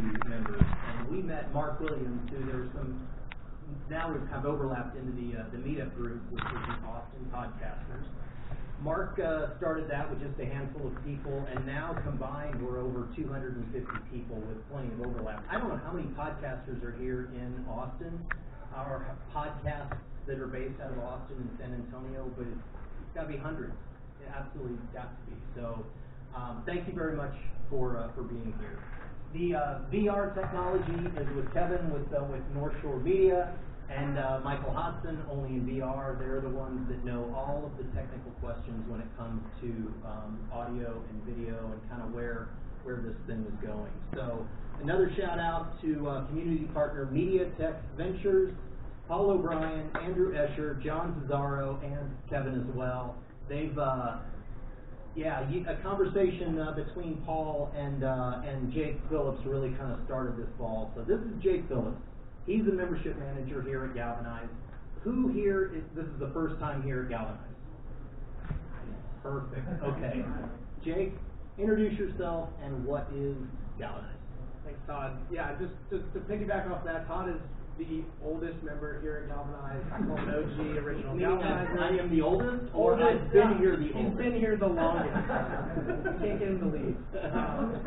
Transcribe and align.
members. 0.00 0.62
And 0.62 1.08
we 1.10 1.22
met 1.22 1.52
Mark 1.52 1.80
Williams, 1.80 2.30
who 2.30 2.44
there 2.46 2.60
was 2.64 2.70
some, 2.72 3.06
now 3.90 4.12
we've 4.12 4.24
kind 4.30 4.46
of 4.46 4.46
overlapped 4.46 4.96
into 4.96 5.12
the, 5.12 5.40
uh, 5.40 5.44
the 5.52 5.58
meetup 5.58 5.94
group, 5.94 6.22
which 6.30 6.44
is 6.44 6.62
the 6.64 6.76
Austin 6.88 7.24
Podcasters. 7.32 8.08
Mark 8.80 9.20
uh, 9.20 9.56
started 9.58 9.88
that 9.88 10.10
with 10.10 10.18
just 10.18 10.34
a 10.40 10.44
handful 10.44 10.88
of 10.88 10.94
people, 11.04 11.46
and 11.54 11.64
now 11.66 11.94
combined, 12.02 12.58
we're 12.58 12.80
over 12.80 13.06
250 13.14 13.62
people 14.10 14.36
with 14.48 14.58
plenty 14.72 14.90
of 14.94 15.06
overlap. 15.06 15.44
I 15.48 15.58
don't 15.58 15.68
know 15.68 15.80
how 15.84 15.92
many 15.92 16.08
podcasters 16.18 16.82
are 16.82 16.96
here 16.98 17.30
in 17.34 17.64
Austin, 17.70 18.18
Our 18.74 19.06
podcasts 19.32 19.98
that 20.26 20.38
are 20.38 20.48
based 20.48 20.80
out 20.80 20.90
of 20.92 20.98
Austin 20.98 21.36
and 21.36 21.50
San 21.60 21.74
Antonio, 21.74 22.30
but 22.36 22.46
it's, 22.46 22.58
it's 22.58 23.14
got 23.14 23.22
to 23.22 23.28
be 23.28 23.36
hundreds. 23.36 23.74
It 24.20 24.28
absolutely 24.34 24.78
got 24.92 25.14
to 25.14 25.30
be. 25.30 25.36
So, 25.54 25.84
um, 26.34 26.62
thank 26.66 26.88
you 26.88 26.94
very 26.94 27.14
much 27.14 27.34
for 27.70 27.98
uh, 27.98 28.08
for 28.14 28.22
being 28.22 28.54
here. 28.58 28.78
The 29.34 29.54
uh, 29.54 29.78
VR 29.90 30.34
technology 30.34 31.08
is 31.16 31.36
with 31.36 31.52
Kevin 31.54 31.90
with 31.90 32.12
uh, 32.12 32.22
with 32.24 32.42
North 32.54 32.74
Shore 32.82 32.98
Media 32.98 33.54
and 33.88 34.18
uh, 34.18 34.40
Michael 34.44 34.72
Hodson, 34.72 35.18
only 35.30 35.56
in 35.56 35.66
VR. 35.66 36.18
They're 36.18 36.42
the 36.42 36.50
ones 36.50 36.86
that 36.88 37.02
know 37.02 37.32
all 37.34 37.64
of 37.64 37.76
the 37.78 37.90
technical 37.96 38.30
questions 38.42 38.84
when 38.88 39.00
it 39.00 39.08
comes 39.16 39.40
to 39.62 39.68
um, 40.04 40.38
audio 40.52 41.02
and 41.08 41.22
video 41.24 41.56
and 41.72 41.80
kind 41.88 42.02
of 42.02 42.12
where 42.12 42.48
where 42.84 42.96
this 42.96 43.16
thing 43.26 43.46
is 43.48 43.66
going. 43.66 43.92
So 44.14 44.46
another 44.82 45.10
shout 45.16 45.38
out 45.38 45.80
to 45.80 46.08
uh, 46.08 46.26
community 46.26 46.64
partner 46.74 47.06
Media 47.06 47.46
Tech 47.58 47.80
Ventures, 47.96 48.52
Paul 49.08 49.30
O'Brien, 49.30 49.88
Andrew 50.02 50.34
Escher, 50.34 50.82
John 50.84 51.24
Cesaro, 51.24 51.82
and 51.82 52.10
Kevin 52.28 52.60
as 52.60 52.76
well. 52.76 53.16
They've 53.48 53.76
uh, 53.78 54.18
yeah, 55.14 55.44
a 55.68 55.76
conversation 55.82 56.58
uh, 56.58 56.72
between 56.72 57.22
Paul 57.26 57.70
and 57.76 58.04
uh, 58.04 58.42
and 58.46 58.72
Jake 58.72 58.96
Phillips 59.10 59.44
really 59.44 59.70
kind 59.70 59.92
of 59.92 60.00
started 60.06 60.36
this 60.36 60.48
ball. 60.58 60.90
So 60.96 61.02
this 61.02 61.20
is 61.20 61.42
Jake 61.42 61.68
Phillips. 61.68 62.00
He's 62.46 62.64
the 62.64 62.72
membership 62.72 63.18
manager 63.18 63.62
here 63.62 63.84
at 63.84 63.94
Galvanize. 63.94 64.48
Who 65.02 65.28
here 65.28 65.72
is 65.74 65.82
this 65.94 66.06
is 66.06 66.18
the 66.18 66.30
first 66.32 66.58
time 66.60 66.82
here 66.82 67.02
at 67.02 67.10
Galvanize? 67.10 67.38
Perfect. 69.22 69.82
Okay. 69.84 70.24
Jake, 70.84 71.12
introduce 71.58 71.98
yourself 71.98 72.48
and 72.64 72.84
what 72.84 73.06
is 73.14 73.36
Galvanize? 73.78 74.08
Thanks, 74.64 74.80
Todd. 74.86 75.18
Yeah, 75.30 75.54
just 75.60 75.72
to, 75.90 75.98
to 75.98 76.24
piggyback 76.26 76.70
off 76.70 76.84
that, 76.84 77.06
Todd 77.06 77.28
is 77.28 77.40
the 77.88 78.02
oldest 78.24 78.62
member 78.62 79.00
here 79.00 79.24
at 79.24 79.34
Galvanize. 79.34 79.82
I'm 79.92 80.10
an 80.10 80.18
OG, 80.28 80.76
original 80.84 81.14
Meaning 81.14 81.36
Galvanizer. 81.38 81.78
I 81.80 81.98
am 81.98 82.10
the 82.10 82.22
oldest, 82.22 82.64
or 82.74 82.94
I've 83.02 83.32
been 83.32 83.58
here 83.58 83.76
the 83.76 83.86
He's 83.86 83.94
oldest. 83.96 84.16
been 84.18 84.34
here 84.34 84.56
the 84.56 84.66
longest. 84.66 85.14
Can't 86.22 86.38
get 86.38 86.48
him 86.48 86.60
to 86.60 86.66
leave. 86.66 86.96
Um, 87.32 87.80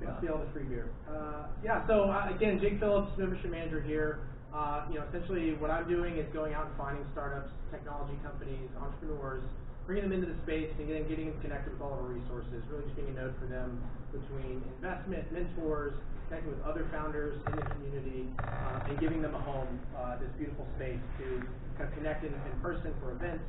Yeah. 0.00 0.08
Must 0.16 0.22
be 0.22 0.28
all 0.32 0.38
the 0.40 0.48
free 0.56 0.64
beer. 0.64 0.88
Uh, 1.04 1.44
yeah, 1.62 1.86
so 1.86 2.08
uh, 2.08 2.32
again, 2.34 2.58
Jake 2.58 2.80
Phillips, 2.80 3.12
membership 3.18 3.50
manager 3.50 3.82
here. 3.82 4.20
Uh, 4.48 4.88
you 4.88 4.96
know, 4.96 5.04
essentially 5.12 5.52
what 5.60 5.70
I'm 5.70 5.86
doing 5.86 6.16
is 6.16 6.24
going 6.32 6.54
out 6.54 6.66
and 6.72 6.76
finding 6.80 7.04
startups, 7.12 7.50
technology 7.70 8.16
companies, 8.24 8.64
entrepreneurs, 8.80 9.44
bringing 9.84 10.08
them 10.08 10.16
into 10.16 10.32
the 10.32 10.40
space 10.48 10.72
and 10.78 10.88
getting, 10.88 11.04
getting 11.06 11.26
them 11.28 11.38
connected 11.44 11.72
with 11.76 11.82
all 11.84 11.92
of 11.92 12.00
our 12.00 12.08
resources, 12.16 12.64
really 12.72 12.84
just 12.88 12.96
being 12.96 13.12
a 13.12 13.28
node 13.28 13.34
for 13.38 13.44
them 13.46 13.76
between 14.10 14.64
investment, 14.80 15.28
mentors, 15.36 15.92
connecting 16.30 16.54
with 16.54 16.62
other 16.62 16.86
founders 16.94 17.34
in 17.50 17.58
the 17.58 17.66
community, 17.74 18.22
uh, 18.38 18.86
and 18.86 18.94
giving 19.02 19.18
them 19.18 19.34
a 19.34 19.42
home, 19.42 19.66
uh, 19.98 20.14
this 20.22 20.30
beautiful 20.38 20.62
space 20.78 21.02
to 21.18 21.26
kind 21.74 21.90
of 21.90 21.92
connect 21.98 22.22
in, 22.22 22.30
in 22.30 22.54
person 22.62 22.94
for 23.02 23.10
events, 23.18 23.42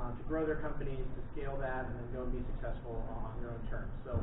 uh, 0.00 0.08
to 0.08 0.22
grow 0.24 0.48
their 0.48 0.56
companies, 0.64 1.04
to 1.04 1.20
scale 1.36 1.52
that, 1.60 1.84
and 1.84 1.92
then 2.00 2.08
go 2.16 2.24
and 2.24 2.32
be 2.32 2.40
successful 2.56 2.96
on 3.12 3.36
their 3.44 3.52
own 3.52 3.60
terms. 3.68 3.92
So, 4.08 4.16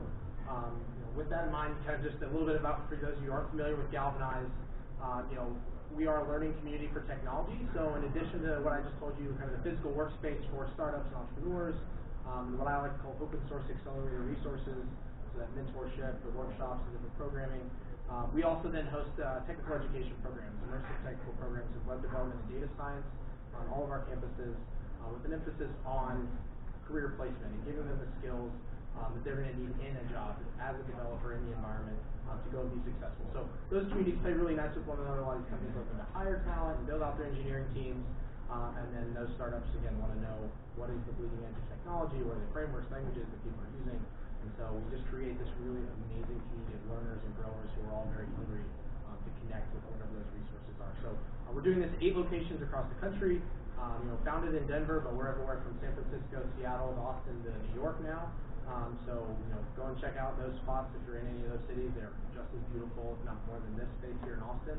um, 0.49 0.81
you 0.97 1.05
know, 1.05 1.11
with 1.13 1.29
that 1.29 1.45
in 1.45 1.53
mind, 1.53 1.77
kind 1.85 2.01
of 2.01 2.01
just 2.01 2.17
a 2.25 2.29
little 2.33 2.49
bit 2.49 2.57
about 2.57 2.89
for 2.89 2.97
those 2.97 3.13
of 3.13 3.21
you 3.21 3.29
who 3.29 3.37
aren't 3.37 3.53
familiar 3.53 3.77
with 3.77 3.93
Galvanize, 3.93 4.49
uh, 4.97 5.21
you 5.29 5.37
know, 5.37 5.53
we 5.93 6.09
are 6.09 6.25
a 6.25 6.27
learning 6.27 6.57
community 6.57 6.89
for 6.89 7.05
technology. 7.05 7.61
So, 7.77 7.93
in 8.01 8.09
addition 8.09 8.41
to 8.49 8.65
what 8.65 8.73
I 8.73 8.81
just 8.81 8.97
told 8.97 9.13
you, 9.21 9.29
kind 9.37 9.53
of 9.53 9.61
the 9.61 9.63
physical 9.69 9.93
workspace 9.93 10.41
for 10.49 10.65
startups 10.73 11.05
and 11.13 11.21
entrepreneurs, 11.21 11.77
um, 12.25 12.57
what 12.57 12.65
I 12.65 12.81
like 12.81 12.97
to 12.97 13.01
call 13.05 13.13
open 13.21 13.37
source 13.45 13.67
accelerator 13.69 14.25
resources, 14.25 14.89
so 15.29 15.33
that 15.37 15.53
mentorship, 15.53 16.17
the 16.25 16.33
workshops, 16.33 16.81
and 16.89 16.97
different 16.97 17.13
programming. 17.21 17.61
Uh, 18.11 18.27
we 18.35 18.43
also 18.43 18.67
then 18.67 18.83
host 18.91 19.15
uh, 19.23 19.39
technical 19.47 19.79
education 19.79 20.11
programs, 20.19 20.51
immersive 20.67 20.99
technical 20.99 21.31
programs 21.39 21.71
in 21.71 21.79
web 21.87 22.03
development 22.03 22.35
and 22.43 22.59
data 22.59 22.67
science 22.75 23.07
on 23.55 23.63
all 23.71 23.87
of 23.87 23.91
our 23.91 24.03
campuses, 24.11 24.51
uh, 24.99 25.07
with 25.15 25.23
an 25.23 25.31
emphasis 25.31 25.71
on 25.87 26.27
career 26.83 27.15
placement 27.15 27.55
and 27.55 27.63
giving 27.63 27.87
them 27.87 27.95
the 28.03 28.11
skills 28.19 28.51
um, 28.99 29.15
that 29.15 29.23
they're 29.23 29.39
going 29.39 29.47
to 29.47 29.59
need 29.63 29.71
in 29.79 29.95
a 29.95 30.05
job 30.11 30.35
as 30.59 30.75
a 30.75 30.83
developer 30.91 31.39
in 31.39 31.41
the 31.47 31.55
environment 31.55 31.95
um, 32.27 32.35
to 32.43 32.51
go 32.51 32.67
and 32.67 32.71
be 32.75 32.83
successful. 32.91 33.23
So 33.31 33.47
those 33.71 33.87
communities 33.87 34.19
play 34.19 34.35
really 34.35 34.59
nice 34.59 34.75
with 34.75 34.83
one 34.91 34.99
another. 34.99 35.23
A 35.23 35.27
lot 35.31 35.39
of 35.39 35.47
these 35.47 35.51
companies 35.55 35.71
looking 35.71 35.95
to 35.95 36.07
hire 36.11 36.43
talent 36.43 36.83
and 36.83 36.85
build 36.91 36.99
out 36.99 37.15
their 37.15 37.31
engineering 37.31 37.71
teams. 37.71 38.03
Uh, 38.51 38.75
and 38.75 38.91
then 38.91 39.07
those 39.15 39.31
startups, 39.39 39.71
again, 39.79 39.95
want 40.03 40.11
to 40.11 40.19
know 40.19 40.35
what 40.75 40.91
is 40.91 40.99
the 41.07 41.15
bleeding 41.15 41.39
edge 41.47 41.55
of 41.55 41.65
technology, 41.71 42.19
what 42.27 42.35
are 42.35 42.43
the 42.43 42.51
frameworks, 42.51 42.91
languages 42.91 43.23
that 43.23 43.39
people 43.47 43.63
are 43.63 43.71
using. 43.79 43.95
And 44.41 44.51
so 44.57 44.63
we 44.73 44.81
just 44.89 45.05
create 45.13 45.37
this 45.37 45.49
really 45.61 45.85
amazing 45.85 46.39
community 46.49 46.73
of 46.77 46.83
learners 46.89 47.21
and 47.21 47.31
growers 47.37 47.69
who 47.77 47.85
are 47.89 47.93
all 48.01 48.07
very 48.09 48.25
hungry 48.37 48.65
um, 49.05 49.17
to 49.21 49.29
connect 49.45 49.69
with 49.77 49.85
whatever 49.93 50.17
those 50.17 50.31
resources 50.33 50.75
are. 50.81 50.93
So 51.05 51.09
uh, 51.13 51.53
we're 51.53 51.65
doing 51.65 51.81
this 51.81 51.93
eight 52.01 52.17
locations 52.17 52.61
across 52.65 52.89
the 52.89 52.99
country. 53.01 53.41
Um, 53.81 53.97
you 54.05 54.13
know, 54.13 54.17
founded 54.21 54.53
in 54.53 54.69
Denver, 54.69 55.01
but 55.01 55.17
we're 55.17 55.25
everywhere 55.25 55.57
from 55.65 55.73
San 55.81 55.89
Francisco, 55.97 56.45
Seattle, 56.53 56.93
to 56.93 57.01
Austin, 57.01 57.33
to 57.41 57.49
New 57.49 57.81
York 57.81 57.97
now. 58.05 58.29
Um, 58.69 58.93
so 59.09 59.25
you 59.25 59.49
know, 59.49 59.61
go 59.73 59.89
and 59.89 59.97
check 59.97 60.21
out 60.21 60.37
those 60.37 60.53
spots 60.61 60.93
if 60.93 61.01
you're 61.09 61.17
in 61.17 61.25
any 61.25 61.41
of 61.49 61.57
those 61.57 61.65
cities. 61.65 61.89
They're 61.97 62.13
just 62.29 62.45
as 62.53 62.61
beautiful, 62.69 63.17
if 63.17 63.21
not 63.25 63.41
more 63.49 63.57
than 63.57 63.73
this 63.73 63.89
space 63.97 64.17
here 64.21 64.37
in 64.37 64.43
Austin. 64.45 64.77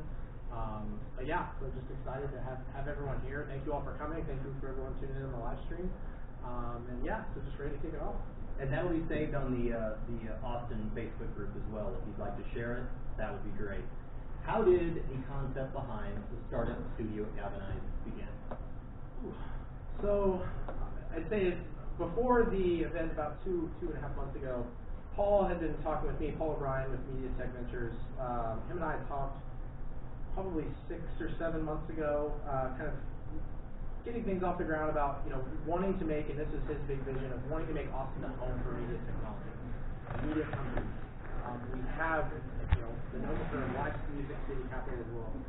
Um, 0.55 1.01
but 1.17 1.25
yeah, 1.27 1.51
so 1.59 1.67
just 1.73 1.89
excited 1.89 2.29
to 2.31 2.39
have, 2.45 2.61
have 2.77 2.87
everyone 2.87 3.19
here. 3.25 3.43
Thank 3.49 3.65
you 3.65 3.73
all 3.73 3.83
for 3.83 3.97
coming. 3.97 4.23
Thank 4.23 4.39
you 4.45 4.53
for 4.61 4.69
everyone 4.71 4.93
tuning 5.01 5.17
in 5.17 5.25
on 5.27 5.33
the 5.35 5.43
live 5.43 5.59
stream. 5.67 5.89
Um, 6.45 6.85
and 6.87 6.99
yeah, 7.03 7.25
so 7.33 7.41
just 7.41 7.57
ready 7.57 7.73
to 7.75 7.81
kick 7.81 7.97
it 7.97 8.01
off. 8.03 8.19
And 8.59 8.71
that'll 8.71 8.91
be 8.91 9.03
saved 9.09 9.35
on 9.35 9.51
the 9.57 9.75
uh, 9.75 9.95
the 10.07 10.31
uh, 10.31 10.45
Austin 10.47 10.89
Facebook 10.95 11.33
group 11.35 11.51
as 11.55 11.73
well. 11.73 11.91
If 11.99 12.07
you'd 12.07 12.19
like 12.19 12.37
to 12.37 12.45
share 12.53 12.77
it, 12.77 12.83
that 13.17 13.31
would 13.31 13.43
be 13.43 13.57
great. 13.57 13.83
How 14.45 14.61
did 14.61 14.95
the 14.95 15.19
concept 15.27 15.73
behind 15.73 16.15
the 16.31 16.37
startup 16.47 16.77
studio 16.95 17.23
at 17.23 17.35
Galvanize 17.35 17.81
begin? 18.05 18.27
So 20.01 20.43
I'd 21.15 21.29
say 21.29 21.57
before 21.97 22.49
the 22.51 22.81
event 22.83 23.11
about 23.11 23.43
two 23.43 23.69
two 23.79 23.87
and 23.87 23.97
a 23.97 24.01
half 24.01 24.15
months 24.15 24.35
ago, 24.35 24.65
Paul 25.15 25.45
had 25.45 25.59
been 25.59 25.75
talking 25.83 26.09
with 26.09 26.19
me, 26.19 26.33
Paul 26.37 26.51
O'Brien 26.51 26.89
with 26.91 26.99
Media 27.13 27.29
Tech 27.37 27.53
Ventures. 27.53 27.93
Um, 28.19 28.61
him 28.69 28.77
and 28.77 28.83
I 28.83 28.97
talked 29.07 29.37
probably 30.33 30.65
six 30.89 31.01
or 31.21 31.29
seven 31.37 31.63
months 31.63 31.89
ago, 31.89 32.33
uh, 32.47 32.69
kind 32.77 32.89
of 32.89 32.93
getting 34.03 34.23
things 34.27 34.43
off 34.43 34.59
the 34.59 34.67
ground 34.67 34.91
about 34.91 35.23
you 35.23 35.31
know 35.31 35.39
wanting 35.63 35.95
to 35.99 36.05
make, 36.05 36.27
and 36.27 36.35
this 36.35 36.51
is 36.51 36.59
his 36.67 36.79
big 36.87 36.99
vision 37.07 37.31
of 37.31 37.39
wanting 37.47 37.67
to 37.71 37.75
make 37.75 37.87
Austin 37.95 38.23
a 38.27 38.31
home 38.35 38.55
for 38.63 38.75
media 38.75 38.99
technology, 39.07 39.51
media 40.27 40.45
companies. 40.51 40.91
Um, 41.47 41.59
we 41.71 41.79
have 41.95 42.27
you 42.27 42.81
know 42.83 42.91
the 43.15 43.19
number 43.23 43.43
of 43.63 43.67
live 43.79 43.95
music 44.11 44.35
city 44.47 44.63
capital 44.67 44.99
of 44.99 45.07
the 45.07 45.15
world, 45.15 45.39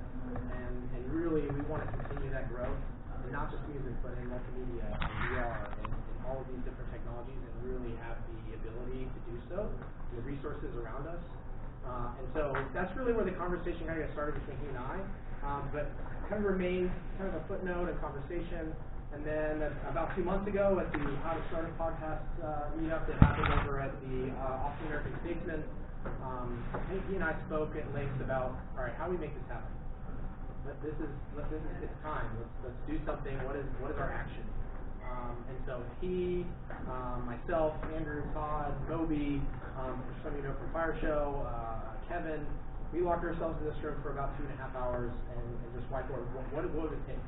and 0.54 0.74
and 0.94 1.02
really 1.10 1.42
we 1.50 1.62
want 1.66 1.82
to 1.82 1.88
continue 2.06 2.30
that 2.30 2.46
growth, 2.50 2.78
not 3.34 3.50
just 3.50 3.62
music, 3.74 3.94
but 4.06 4.14
in 4.22 4.30
multimedia, 4.30 4.86
and 4.86 5.14
VR, 5.34 5.74
and, 5.82 5.90
and 5.90 6.18
all 6.30 6.38
of 6.38 6.46
these 6.46 6.62
different 6.62 6.90
technologies, 6.94 7.38
and 7.42 7.54
really 7.66 7.98
have 8.06 8.18
the 8.30 8.54
ability 8.54 9.10
to 9.10 9.20
do 9.26 9.36
so, 9.50 9.66
the 10.14 10.22
resources 10.22 10.70
around 10.78 11.10
us. 11.10 11.22
Uh, 11.84 12.16
and 12.16 12.26
so 12.32 12.56
that's 12.72 12.88
really 12.96 13.12
where 13.12 13.28
the 13.28 13.36
conversation 13.36 13.84
kind 13.84 14.00
of 14.00 14.08
got 14.08 14.12
started 14.16 14.40
between 14.40 14.56
he 14.62 14.66
and 14.72 14.80
I, 14.80 14.96
um, 15.44 15.68
but 15.68 15.92
kind 16.28 16.44
of 16.44 16.50
remained 16.50 16.90
kind 17.18 17.28
of 17.28 17.36
a 17.36 17.44
footnote 17.46 17.88
and 17.88 17.96
conversation. 18.00 18.72
And 19.14 19.22
then 19.22 19.62
about 19.86 20.10
two 20.16 20.24
months 20.24 20.48
ago 20.48 20.82
at 20.82 20.90
the 20.90 20.98
How 21.22 21.38
to 21.38 21.42
Start 21.46 21.70
a 21.70 21.74
Podcast 21.78 22.26
uh, 22.42 22.74
meetup 22.74 23.06
that 23.06 23.16
happened 23.22 23.46
over 23.62 23.78
at 23.78 23.94
the 24.02 24.34
uh, 24.34 24.66
Austin 24.66 24.90
American 24.90 25.14
Statesman, 25.22 25.62
um, 26.20 26.58
he, 26.90 27.14
and 27.14 27.22
I 27.22 27.38
spoke 27.46 27.76
at 27.78 27.86
length 27.94 28.18
about, 28.20 28.58
all 28.76 28.82
right, 28.82 28.92
how 28.98 29.06
do 29.06 29.12
we 29.14 29.18
make 29.18 29.32
this 29.32 29.46
happen? 29.46 29.70
Let, 30.66 30.82
this 30.82 30.96
is 30.98 31.12
let, 31.36 31.46
this 31.52 31.60
is 31.60 31.84
it's 31.84 31.98
time. 32.02 32.26
Let's 32.40 32.72
let's 32.72 32.80
do 32.88 32.96
something. 33.06 33.36
What 33.44 33.54
is 33.54 33.68
what 33.78 33.92
is 33.92 33.98
our 34.00 34.10
action? 34.10 34.42
Um, 35.04 35.36
and 35.46 35.58
so 35.68 35.74
he, 36.00 36.44
um, 36.88 37.28
myself, 37.28 37.76
Andrew, 37.94 38.24
Todd, 38.32 38.72
Moby, 38.88 39.44
um, 39.78 40.02
some 40.24 40.32
of 40.32 40.40
you 40.40 40.42
know 40.42 40.56
from 40.56 40.72
Fire 40.72 40.96
Show, 41.00 41.44
uh, 41.46 41.94
Kevin, 42.08 42.42
we 42.94 43.02
locked 43.02 43.26
ourselves 43.26 43.58
in 43.58 43.66
this 43.66 43.74
room 43.82 43.98
for 44.06 44.14
about 44.14 44.38
two 44.38 44.46
and 44.46 44.54
a 44.54 44.58
half 44.62 44.70
hours 44.78 45.10
and, 45.10 45.42
and 45.42 45.68
just 45.74 45.90
whiteboard 45.90 46.22
what, 46.30 46.46
what, 46.54 46.62
what 46.78 46.86
would 46.88 46.94
it 46.94 47.04
take? 47.10 47.18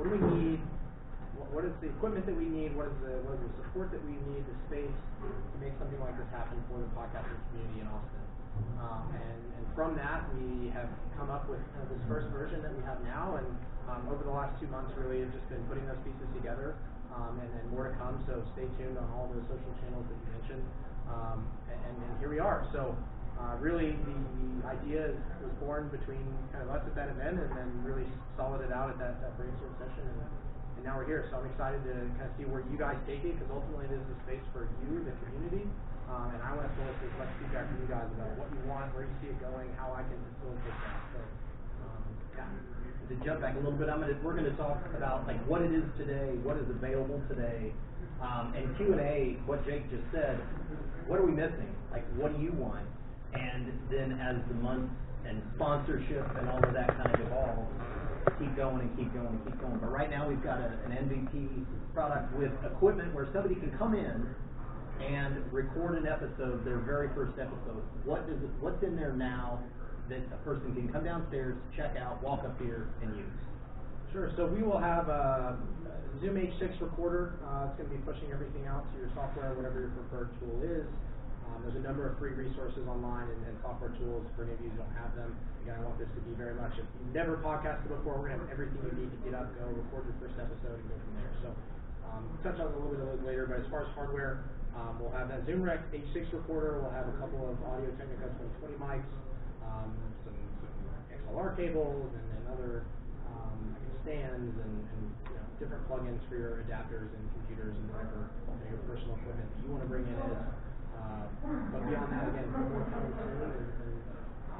What 0.00 0.08
do 0.08 0.16
we 0.16 0.24
need? 0.40 0.58
What, 1.36 1.52
what 1.52 1.64
is 1.68 1.76
the 1.84 1.92
equipment 1.92 2.24
that 2.24 2.36
we 2.36 2.48
need? 2.48 2.72
What 2.72 2.88
is 2.88 2.96
the 3.04 3.20
what 3.28 3.36
is 3.36 3.44
the 3.44 3.52
support 3.60 3.92
that 3.92 4.00
we 4.08 4.16
need? 4.32 4.40
The 4.48 4.56
space 4.72 4.96
to 5.20 5.56
make 5.60 5.76
something 5.76 6.00
like 6.00 6.16
this 6.16 6.28
happen 6.32 6.56
for 6.72 6.80
the 6.80 6.88
podcasting 6.96 7.36
community 7.52 7.84
in 7.84 7.88
Austin. 7.92 8.24
Um, 8.80 9.04
and, 9.12 9.40
and 9.60 9.64
from 9.76 9.96
that, 10.00 10.24
we 10.32 10.72
have 10.72 10.88
come 11.20 11.28
up 11.28 11.44
with 11.48 11.60
this 11.92 12.00
first 12.08 12.32
version 12.32 12.64
that 12.64 12.72
we 12.72 12.80
have 12.88 13.00
now. 13.04 13.36
And 13.36 13.48
um, 13.92 14.08
over 14.08 14.24
the 14.24 14.32
last 14.32 14.56
two 14.60 14.68
months, 14.72 14.96
really 14.96 15.20
have 15.20 15.32
just 15.32 15.44
been 15.52 15.60
putting 15.68 15.84
those 15.84 16.00
pieces 16.08 16.28
together 16.36 16.76
um, 17.12 17.36
and, 17.40 17.48
and 17.52 17.64
more 17.68 17.88
to 17.88 17.94
come. 18.00 18.16
So 18.24 18.40
stay 18.56 18.64
tuned 18.80 18.96
on 18.96 19.08
all 19.12 19.28
those 19.28 19.44
social 19.48 19.72
channels 19.84 20.08
that 20.08 20.16
you 20.16 20.28
mentioned. 20.40 20.64
Um, 21.08 21.44
and, 21.68 21.96
and 22.00 22.12
here 22.20 22.32
we 22.32 22.40
are. 22.40 22.64
So 22.72 22.96
uh, 23.42 23.58
really 23.58 23.98
the 23.98 24.70
idea 24.70 25.10
is, 25.10 25.18
was 25.42 25.50
born 25.58 25.90
between 25.90 26.22
kind 26.54 26.62
of 26.62 26.70
us 26.70 26.82
at 26.86 26.94
that 26.94 27.10
event 27.10 27.42
and 27.42 27.50
then 27.50 27.68
really 27.82 28.06
solid 28.38 28.62
it 28.62 28.70
out 28.70 28.94
at 28.94 28.98
that, 29.02 29.18
that 29.18 29.34
brainstorm 29.34 29.74
session 29.82 30.06
and, 30.06 30.22
and 30.78 30.82
now 30.86 30.94
we're 30.94 31.06
here. 31.10 31.26
So 31.30 31.42
I'm 31.42 31.50
excited 31.50 31.82
to 31.82 31.94
kind 32.22 32.30
of 32.30 32.34
see 32.38 32.46
where 32.46 32.62
you 32.70 32.78
guys 32.78 32.94
take 33.02 33.26
it 33.26 33.34
because 33.34 33.50
ultimately 33.50 33.90
this 33.90 33.98
is 33.98 34.10
a 34.14 34.18
space 34.22 34.46
for 34.54 34.70
you, 34.86 35.02
the 35.02 35.10
community, 35.26 35.66
um, 36.06 36.30
and 36.30 36.40
I 36.42 36.54
want 36.54 36.70
to 36.70 36.72
solicit 36.78 37.02
as 37.02 37.16
much 37.18 37.30
feedback 37.42 37.66
from 37.66 37.78
you 37.82 37.90
guys 37.90 38.06
about 38.14 38.30
what 38.38 38.48
you 38.54 38.62
want, 38.70 38.94
where 38.94 39.10
you 39.10 39.14
see 39.18 39.34
it 39.34 39.38
going, 39.42 39.66
how 39.74 39.90
I 39.90 40.06
can 40.06 40.18
facilitate 40.38 40.78
that. 40.86 41.00
So, 41.10 41.20
um, 41.82 42.02
yeah. 42.38 42.46
To 43.10 43.14
jump 43.26 43.42
back 43.42 43.58
a 43.58 43.60
little 43.60 43.74
bit, 43.74 43.90
I'm 43.90 43.98
gonna, 43.98 44.16
we're 44.22 44.38
gonna 44.38 44.54
talk 44.54 44.78
about 44.94 45.26
like 45.26 45.42
what 45.50 45.66
it 45.66 45.74
is 45.74 45.84
today, 45.98 46.38
what 46.46 46.56
is 46.56 46.70
available 46.70 47.18
today, 47.26 47.74
um, 48.22 48.54
and 48.54 48.70
Q 48.78 48.94
and 48.94 49.02
A, 49.02 49.36
what 49.44 49.66
Jake 49.66 49.90
just 49.90 50.06
said, 50.14 50.38
what 51.10 51.18
are 51.18 51.26
we 51.26 51.34
missing? 51.34 51.74
Like, 51.90 52.06
what 52.14 52.30
do 52.30 52.38
you 52.40 52.54
want? 52.54 52.86
And 53.34 53.72
then 53.90 54.18
as 54.20 54.36
the 54.48 54.54
months 54.54 54.92
and 55.26 55.42
sponsorship 55.56 56.26
and 56.36 56.48
all 56.48 56.62
of 56.62 56.74
that 56.74 56.88
kind 56.96 57.14
of 57.14 57.20
evolves, 57.20 57.70
keep 58.38 58.54
going 58.56 58.80
and 58.80 58.90
keep 58.96 59.12
going 59.14 59.28
and 59.28 59.44
keep 59.44 59.60
going. 59.60 59.78
But 59.78 59.90
right 59.90 60.10
now, 60.10 60.28
we've 60.28 60.42
got 60.42 60.58
a, 60.58 60.78
an 60.86 60.92
MVP 60.92 61.64
product 61.94 62.32
with 62.36 62.52
equipment 62.64 63.14
where 63.14 63.28
somebody 63.32 63.54
can 63.54 63.72
come 63.78 63.94
in 63.94 64.26
and 65.00 65.42
record 65.52 65.98
an 65.98 66.06
episode, 66.06 66.64
their 66.64 66.78
very 66.78 67.08
first 67.14 67.38
episode. 67.38 67.82
What 68.04 68.26
does 68.28 68.38
it, 68.38 68.50
what's 68.60 68.82
in 68.82 68.96
there 68.96 69.12
now 69.12 69.58
that 70.08 70.20
a 70.32 70.38
person 70.44 70.74
can 70.74 70.92
come 70.92 71.04
downstairs, 71.04 71.56
check 71.76 71.96
out, 71.96 72.22
walk 72.22 72.44
up 72.44 72.60
here, 72.60 72.88
and 73.02 73.16
use? 73.16 73.26
Sure. 74.12 74.30
So 74.36 74.46
we 74.46 74.62
will 74.62 74.78
have 74.78 75.08
a 75.08 75.56
Zoom 76.20 76.36
H6 76.36 76.80
recorder. 76.80 77.34
Uh, 77.42 77.68
it's 77.68 77.80
going 77.80 77.88
to 77.88 77.96
be 77.96 78.02
pushing 78.04 78.30
everything 78.30 78.66
out 78.66 78.84
to 78.92 79.00
your 79.00 79.10
software, 79.14 79.54
whatever 79.54 79.80
your 79.80 79.94
preferred 80.04 80.28
tool 80.38 80.60
is. 80.62 80.86
Um, 81.50 81.58
there's 81.66 81.78
a 81.78 81.84
number 81.84 82.06
of 82.06 82.18
free 82.18 82.32
resources 82.32 82.86
online 82.86 83.28
and, 83.28 83.40
and 83.50 83.54
software 83.62 83.90
tools 83.98 84.26
for 84.34 84.46
any 84.46 84.54
of 84.54 84.60
you 84.62 84.70
who 84.70 84.78
don't 84.78 84.96
have 84.98 85.14
them. 85.18 85.34
Again, 85.62 85.78
I 85.78 85.82
want 85.82 85.98
this 85.98 86.10
to 86.14 86.22
be 86.22 86.34
very 86.38 86.54
much, 86.54 86.74
if 86.78 86.86
you've 86.86 87.14
never 87.14 87.38
podcasted 87.42 87.90
before, 87.90 88.18
we're 88.18 88.30
going 88.30 88.38
to 88.38 88.46
have 88.46 88.54
everything 88.54 88.78
you 88.82 88.94
need 89.06 89.10
to 89.10 89.20
get 89.26 89.34
up, 89.34 89.50
go, 89.58 89.66
record 89.70 90.06
your 90.06 90.16
first 90.22 90.38
episode, 90.38 90.78
and 90.78 90.86
go 90.86 90.96
from 90.96 91.14
there. 91.18 91.34
So 91.42 91.48
um, 92.10 92.22
touch 92.46 92.58
on 92.62 92.70
a 92.70 92.74
little 92.76 92.90
bit 92.92 93.00
of 93.02 93.08
those 93.14 93.24
later, 93.26 93.46
but 93.46 93.62
as 93.62 93.66
far 93.70 93.86
as 93.86 93.90
hardware, 93.94 94.46
um, 94.74 94.98
we'll 94.98 95.12
have 95.12 95.28
that 95.28 95.44
Zoom 95.44 95.62
Rec 95.62 95.84
H6 95.92 96.32
recorder. 96.32 96.80
We'll 96.80 96.94
have 96.94 97.08
a 97.08 97.16
couple 97.20 97.44
of 97.44 97.60
Audio 97.68 97.92
Technica 98.00 98.32
2020 98.62 98.80
mics, 98.80 99.12
um, 99.64 99.92
some, 100.24 100.38
some 100.64 100.74
XLR 101.12 101.52
cables, 101.56 102.08
and, 102.16 102.26
and 102.38 102.42
other 102.48 102.88
um, 103.28 103.76
stands 104.02 104.56
and, 104.56 104.74
and 104.82 105.02
you 105.28 105.36
know, 105.36 105.46
different 105.60 105.84
plugins 105.88 106.20
for 106.28 106.36
your 106.40 106.64
adapters 106.64 107.12
and 107.12 107.22
computers 107.36 107.76
and 107.76 107.86
whatever 107.92 108.32
you 108.48 108.48
know, 108.48 108.66
your 108.72 108.82
personal 108.88 109.14
equipment 109.20 109.46
that 109.46 109.60
you 109.60 109.68
want 109.70 109.82
to 109.84 109.88
bring 109.88 110.04
in 110.08 110.16
is. 110.16 110.40
Uh, 110.96 111.24
but 111.72 111.80
beyond 111.88 112.08
that, 112.12 112.28
again, 112.28 112.48
more 112.52 112.84
coming 112.92 113.14
soon, 113.16 113.40
and, 113.42 113.66
and 113.82 113.94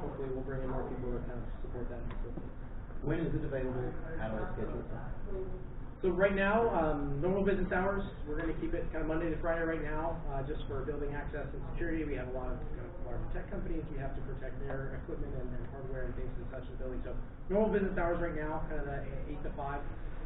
hopefully 0.01 0.29
we'll 0.33 0.43
bring 0.45 0.61
in 0.63 0.69
more 0.69 0.83
people 0.89 1.13
to 1.13 1.21
kind 1.29 1.39
of 1.39 1.47
support 1.61 1.85
that 1.89 2.01
facility. 2.19 2.49
When 3.03 3.19
is 3.19 3.31
it 3.35 3.43
available? 3.45 3.89
How 4.19 4.29
do 4.31 4.35
I 4.41 4.45
schedule 4.55 4.79
it? 4.79 4.89
So 6.03 6.11
right 6.11 6.35
now, 6.35 6.67
um, 6.75 7.23
normal 7.23 7.47
business 7.47 7.71
hours, 7.71 8.03
we're 8.27 8.35
going 8.35 8.51
to 8.51 8.59
keep 8.59 8.75
it 8.75 8.83
kind 8.91 9.07
of 9.07 9.07
Monday 9.07 9.31
to 9.31 9.39
Friday 9.39 9.63
right 9.63 9.79
now, 9.83 10.19
uh, 10.35 10.43
just 10.43 10.67
for 10.67 10.83
building 10.83 11.15
access 11.15 11.47
and 11.47 11.63
security. 11.71 12.03
We 12.03 12.19
have 12.19 12.27
a 12.27 12.35
lot 12.35 12.51
of 12.51 12.59
kind 12.75 12.83
of 12.83 12.91
large 13.07 13.23
tech 13.31 13.47
companies. 13.47 13.87
We 13.87 13.99
have 14.03 14.11
to 14.19 14.21
protect 14.27 14.59
their 14.67 14.99
equipment 14.99 15.31
and, 15.31 15.47
and 15.47 15.63
hardware 15.71 16.11
and 16.11 16.13
things 16.19 16.31
and 16.35 16.47
such 16.51 16.67
in 16.67 16.75
building. 16.75 16.99
So 17.07 17.15
normal 17.47 17.71
business 17.71 17.95
hours 17.95 18.19
right 18.19 18.35
now, 18.35 18.67
kind 18.67 18.83
of 18.83 18.87
the 18.91 18.99
eight 19.31 19.39
to 19.47 19.51
five 19.55 19.79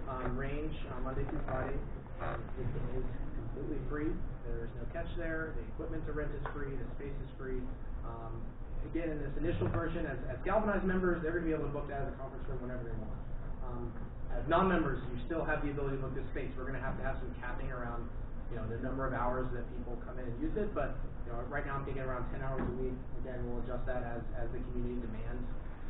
um, 0.10 0.34
range, 0.34 0.74
uh, 0.90 0.98
Monday 1.06 1.30
through 1.30 1.46
Friday. 1.46 1.78
Um, 2.26 2.42
it 2.58 2.66
is 2.98 3.06
completely 3.38 3.78
free. 3.86 4.10
There's 4.48 4.74
no 4.80 4.86
catch 4.96 5.10
there. 5.20 5.54
The 5.60 5.64
equipment 5.76 6.08
to 6.08 6.14
rent 6.16 6.32
is 6.32 6.46
free. 6.56 6.72
The 6.72 6.88
space 6.96 7.16
is 7.20 7.32
free. 7.36 7.60
Um, 8.08 8.40
again, 8.88 9.12
in 9.12 9.20
this 9.20 9.36
initial 9.40 9.68
version, 9.70 10.08
as, 10.08 10.18
as 10.32 10.40
galvanized 10.48 10.88
members, 10.88 11.20
they're 11.22 11.36
going 11.36 11.44
to 11.44 11.50
be 11.52 11.56
able 11.56 11.68
to 11.68 11.76
book 11.76 11.88
that 11.92 12.08
as 12.08 12.10
a 12.14 12.16
conference 12.16 12.48
room 12.48 12.64
whenever 12.64 12.88
they 12.88 12.96
want. 13.04 13.20
Um, 13.68 13.84
as 14.32 14.44
non-members, 14.48 15.04
you 15.12 15.18
still 15.28 15.44
have 15.44 15.64
the 15.64 15.72
ability 15.72 16.00
to 16.00 16.04
book 16.04 16.16
this 16.16 16.28
space. 16.32 16.52
We're 16.56 16.68
going 16.68 16.80
to 16.80 16.86
have 16.86 16.96
to 17.00 17.04
have 17.04 17.20
some 17.20 17.32
capping 17.44 17.72
around, 17.72 18.08
you 18.52 18.56
know, 18.60 18.66
the 18.68 18.80
number 18.80 19.04
of 19.08 19.12
hours 19.12 19.48
that 19.56 19.68
people 19.76 20.00
come 20.08 20.20
in 20.20 20.28
and 20.28 20.38
use 20.40 20.56
it. 20.56 20.72
But 20.76 20.96
you 21.28 21.36
know, 21.36 21.44
right 21.52 21.68
now 21.68 21.80
I'm 21.80 21.86
thinking 21.86 22.04
around 22.04 22.32
10 22.32 22.40
hours 22.40 22.64
a 22.64 22.76
week. 22.80 22.96
Again, 23.24 23.44
we'll 23.44 23.60
adjust 23.64 23.84
that 23.88 24.04
as 24.04 24.24
as 24.40 24.48
the 24.56 24.64
community 24.72 25.04
demand 25.04 25.44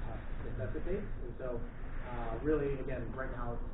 uh, 0.09 0.17
necessitates. 0.57 1.05
And 1.05 1.33
so, 1.37 1.61
uh, 2.09 2.33
really, 2.41 2.73
again, 2.81 3.05
right 3.13 3.29
now 3.37 3.53
it's 3.53 3.69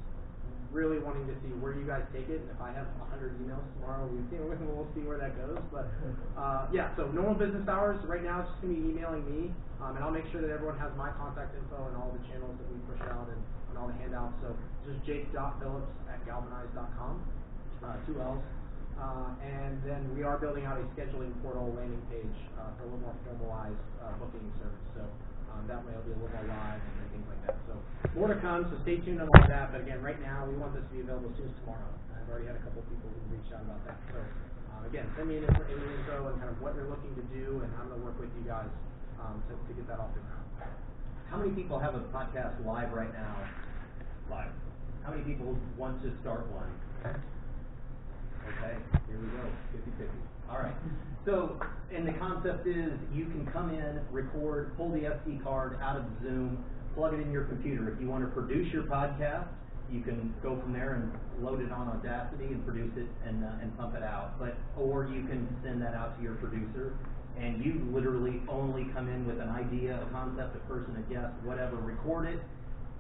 really 0.74 0.98
wanting 0.98 1.30
to 1.30 1.38
see 1.46 1.54
where 1.62 1.78
you 1.78 1.86
guys 1.86 2.02
take 2.10 2.28
it. 2.28 2.42
And 2.42 2.50
if 2.50 2.60
I 2.60 2.74
have 2.74 2.90
100 2.98 3.38
emails 3.40 3.62
tomorrow, 3.78 4.10
we 4.10 4.20
know, 4.34 4.50
we'll 4.74 4.90
see 4.98 5.06
where 5.06 5.22
that 5.22 5.38
goes. 5.38 5.62
But 5.70 5.88
uh, 6.36 6.68
yeah, 6.74 6.92
so 6.98 7.08
normal 7.14 7.38
business 7.38 7.64
hours 7.70 8.02
right 8.10 8.26
now 8.26 8.42
it's 8.42 8.50
just 8.50 8.66
going 8.66 8.74
to 8.74 8.82
be 8.82 8.90
emailing 8.90 9.24
me, 9.30 9.54
um, 9.80 9.96
and 9.96 10.02
I'll 10.04 10.12
make 10.12 10.26
sure 10.34 10.42
that 10.42 10.50
everyone 10.50 10.82
has 10.82 10.90
my 10.98 11.14
contact 11.16 11.54
info 11.54 11.78
and 11.88 11.96
all 11.96 12.10
the 12.10 12.26
channels 12.28 12.58
that 12.58 12.68
we 12.74 12.82
push 12.90 13.02
out 13.14 13.30
and, 13.30 13.40
and 13.70 13.78
all 13.78 13.88
the 13.88 13.98
handouts. 14.02 14.34
So 14.42 14.58
just 14.90 15.00
jake.phillips 15.06 15.94
at 16.10 16.20
galvanize.com, 16.26 17.14
uh, 17.86 17.96
two 18.10 18.18
L's. 18.20 18.42
Uh, 18.94 19.34
and 19.42 19.82
then 19.82 20.06
we 20.14 20.22
are 20.22 20.38
building 20.38 20.66
out 20.66 20.78
a 20.78 20.86
scheduling 20.94 21.34
portal 21.42 21.74
landing 21.74 22.02
page 22.14 22.38
uh, 22.62 22.70
for 22.78 22.86
a 22.86 22.94
little 22.94 23.02
more 23.02 23.18
formalized 23.26 23.82
uh, 24.06 24.14
booking 24.22 24.46
service. 24.62 24.86
So 24.94 25.02
um, 25.54 25.70
that 25.70 25.80
way 25.86 25.94
it'll 25.94 26.10
be 26.10 26.12
a 26.12 26.20
little 26.20 26.34
more 26.34 26.50
live 26.50 26.82
and, 26.82 27.08
things 27.14 27.30
like 27.30 27.42
that. 27.46 27.58
So 27.70 27.78
more 28.18 28.34
to 28.34 28.40
come. 28.42 28.66
So 28.74 28.76
stay 28.82 28.98
tuned 28.98 29.22
on 29.22 29.30
all 29.30 29.46
that. 29.46 29.70
But 29.70 29.86
again, 29.86 30.02
right 30.02 30.18
now 30.18 30.50
we 30.50 30.58
want 30.58 30.74
this 30.74 30.82
to 30.82 30.92
be 30.92 31.06
available 31.06 31.30
as 31.30 31.38
soon 31.38 31.54
as 31.54 31.56
tomorrow. 31.62 31.94
I've 32.18 32.26
already 32.26 32.50
had 32.50 32.58
a 32.58 32.64
couple 32.66 32.82
of 32.82 32.88
people 32.90 33.14
who 33.14 33.22
reached 33.30 33.54
out 33.54 33.62
about 33.62 33.82
that. 33.86 34.02
So 34.10 34.18
um, 34.74 34.82
again, 34.90 35.06
send 35.14 35.30
me 35.30 35.38
an 35.38 35.46
info, 35.46 35.62
any 35.70 35.86
info 36.02 36.34
and 36.34 36.42
kind 36.42 36.50
of 36.50 36.58
what 36.58 36.74
you're 36.74 36.90
looking 36.90 37.14
to 37.14 37.26
do, 37.30 37.62
and 37.62 37.70
I'm 37.78 37.94
going 37.94 38.02
to 38.02 38.06
work 38.06 38.18
with 38.18 38.34
you 38.34 38.50
guys 38.50 38.74
um, 39.22 39.38
to, 39.48 39.54
to 39.54 39.72
get 39.78 39.86
that 39.94 40.02
off 40.02 40.10
the 40.18 40.26
ground. 40.26 40.42
How 41.30 41.38
many 41.38 41.54
people 41.54 41.78
have 41.78 41.94
a 41.96 42.04
podcast 42.14 42.58
live 42.66 42.94
right 42.94 43.14
now? 43.14 43.38
Live. 44.30 44.54
How 45.06 45.12
many 45.12 45.24
people 45.24 45.58
want 45.78 46.02
to 46.02 46.10
start 46.22 46.46
one? 46.50 46.70
Okay, 47.06 48.76
here 49.08 49.18
we 49.18 49.28
go, 49.28 49.44
50-50. 50.04 50.33
All 50.50 50.58
right. 50.58 50.76
So, 51.26 51.60
and 51.96 52.08
the 52.08 52.14
concept 52.14 52.68
is 52.68 52.92
you 53.14 53.26
can 53.26 53.48
come 53.54 53.70
in, 53.70 54.02
record, 54.12 54.76
pull 54.76 54.90
the 54.90 55.00
SD 55.00 55.44
card 55.44 55.80
out 55.82 55.96
of 55.96 56.04
Zoom, 56.22 56.64
plug 56.96 57.14
it 57.14 57.22
in 57.22 57.32
your 57.32 57.46
computer. 57.46 57.92
If 57.94 58.02
you 58.02 58.08
want 58.08 58.24
to 58.26 58.32
produce 58.32 58.72
your 58.74 58.84
podcast, 58.84 59.48
you 59.92 60.02
can 60.02 60.34
go 60.42 60.60
from 60.60 60.74
there 60.74 60.96
and 60.96 61.12
load 61.44 61.62
it 61.62 61.72
on 61.72 61.88
Audacity 61.88 62.46
and 62.46 62.66
produce 62.66 62.92
it 62.98 63.08
and, 63.28 63.44
uh, 63.44 63.62
and 63.62 63.76
pump 63.78 63.96
it 63.96 64.04
out. 64.04 64.40
But 64.40 64.58
or 64.78 65.06
you 65.06 65.24
can 65.28 65.48
send 65.64 65.82
that 65.82 65.94
out 65.94 66.18
to 66.18 66.24
your 66.24 66.36
producer, 66.36 66.94
and 67.40 67.64
you 67.64 67.88
literally 67.94 68.42
only 68.50 68.86
come 68.94 69.08
in 69.08 69.26
with 69.26 69.40
an 69.40 69.50
idea, 69.50 70.02
a 70.02 70.12
concept, 70.12 70.56
a 70.56 70.60
person, 70.68 70.98
a 70.98 71.14
guest, 71.14 71.34
whatever, 71.44 71.78
record 71.78 72.28
it, 72.28 72.40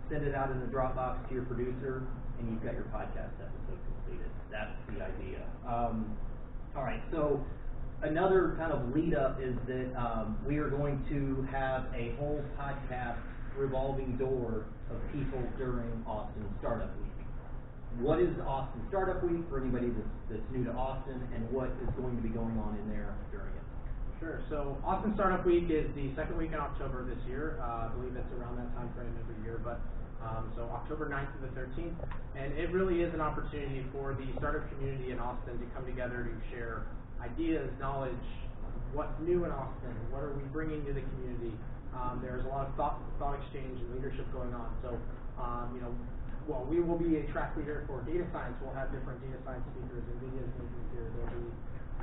send 0.09 0.25
it 0.25 0.35
out 0.35 0.51
in 0.51 0.59
the 0.59 0.67
Dropbox 0.67 1.27
to 1.29 1.33
your 1.33 1.45
producer, 1.45 2.03
and 2.39 2.49
you've 2.49 2.63
got 2.63 2.73
your 2.73 2.87
podcast 2.93 3.33
episode 3.41 3.79
completed. 3.89 4.31
That's 4.51 4.75
the 4.93 5.03
idea. 5.03 5.41
Um, 5.67 6.15
all 6.75 6.83
right, 6.83 7.01
so 7.11 7.43
another 8.01 8.55
kind 8.57 8.71
of 8.71 8.95
lead 8.95 9.13
up 9.13 9.39
is 9.41 9.53
that 9.67 9.93
um, 9.95 10.37
we 10.45 10.57
are 10.57 10.69
going 10.69 11.03
to 11.09 11.47
have 11.51 11.85
a 11.95 12.15
whole 12.17 12.43
podcast 12.59 13.17
revolving 13.55 14.17
door 14.17 14.65
of 14.89 14.97
people 15.13 15.41
during 15.57 16.03
Austin 16.07 16.43
Startup 16.59 16.89
Week. 16.97 17.13
What 18.01 18.19
is 18.19 18.33
Austin 18.47 18.81
Startup 18.89 19.23
Week 19.23 19.45
for 19.49 19.61
anybody 19.61 19.93
that's, 19.93 20.17
that's 20.29 20.47
new 20.51 20.63
to 20.65 20.71
Austin, 20.73 21.21
and 21.35 21.45
what 21.51 21.69
is 21.85 21.89
going 21.95 22.17
to 22.17 22.23
be 22.23 22.29
going 22.29 22.57
on 22.57 22.75
in 22.81 22.89
there 22.89 23.13
during 23.31 23.53
it? 23.53 23.65
Sure. 24.19 24.41
So 24.49 24.77
Austin 24.83 25.13
Startup 25.13 25.45
Week 25.45 25.69
is 25.69 25.85
the 25.93 26.09
second 26.15 26.37
week 26.37 26.53
in 26.53 26.59
October 26.59 27.05
this 27.05 27.21
year. 27.29 27.61
Uh, 27.61 27.85
I 27.85 27.87
believe 27.93 28.17
it's 28.17 28.33
around 28.33 28.57
that 28.57 28.73
time 28.73 28.89
frame 28.97 29.13
every 29.21 29.37
year, 29.45 29.61
but 29.63 29.77
um, 30.23 30.51
so 30.55 30.63
October 30.71 31.11
9th 31.11 31.31
to 31.35 31.39
the 31.43 31.51
13th, 31.59 31.95
and 32.35 32.55
it 32.57 32.71
really 32.71 33.03
is 33.03 33.13
an 33.13 33.21
opportunity 33.21 33.85
for 33.91 34.15
the 34.15 34.27
startup 34.39 34.63
community 34.71 35.11
in 35.11 35.19
Austin 35.19 35.59
to 35.59 35.65
come 35.75 35.85
together 35.85 36.23
to 36.23 36.33
share 36.55 36.87
ideas, 37.19 37.69
knowledge, 37.79 38.23
what's 38.93 39.13
new 39.19 39.43
in 39.43 39.51
Austin, 39.51 39.93
what 40.09 40.23
are 40.23 40.33
we 40.33 40.43
bringing 40.53 40.85
to 40.85 40.93
the 40.93 41.01
community. 41.01 41.53
Um, 41.93 42.21
there's 42.23 42.45
a 42.45 42.49
lot 42.49 42.65
of 42.67 42.73
thought, 42.73 42.97
thought 43.19 43.37
exchange 43.37 43.77
and 43.77 43.89
leadership 43.93 44.25
going 44.33 44.53
on. 44.53 44.73
So, 44.81 44.97
um, 45.37 45.75
you 45.77 45.81
know, 45.81 45.93
well, 46.47 46.65
we 46.67 46.81
will 46.81 46.97
be 46.97 47.21
a 47.21 47.23
track 47.31 47.55
leader 47.55 47.85
for 47.87 48.01
data 48.03 48.25
science. 48.33 48.57
We'll 48.59 48.75
have 48.75 48.91
different 48.91 49.21
data 49.23 49.39
science 49.45 49.63
speakers, 49.71 50.03
NVIDIA's 50.19 50.51
making 50.59 50.85
here. 50.91 51.07
There'll 51.15 51.31
be, 51.31 51.45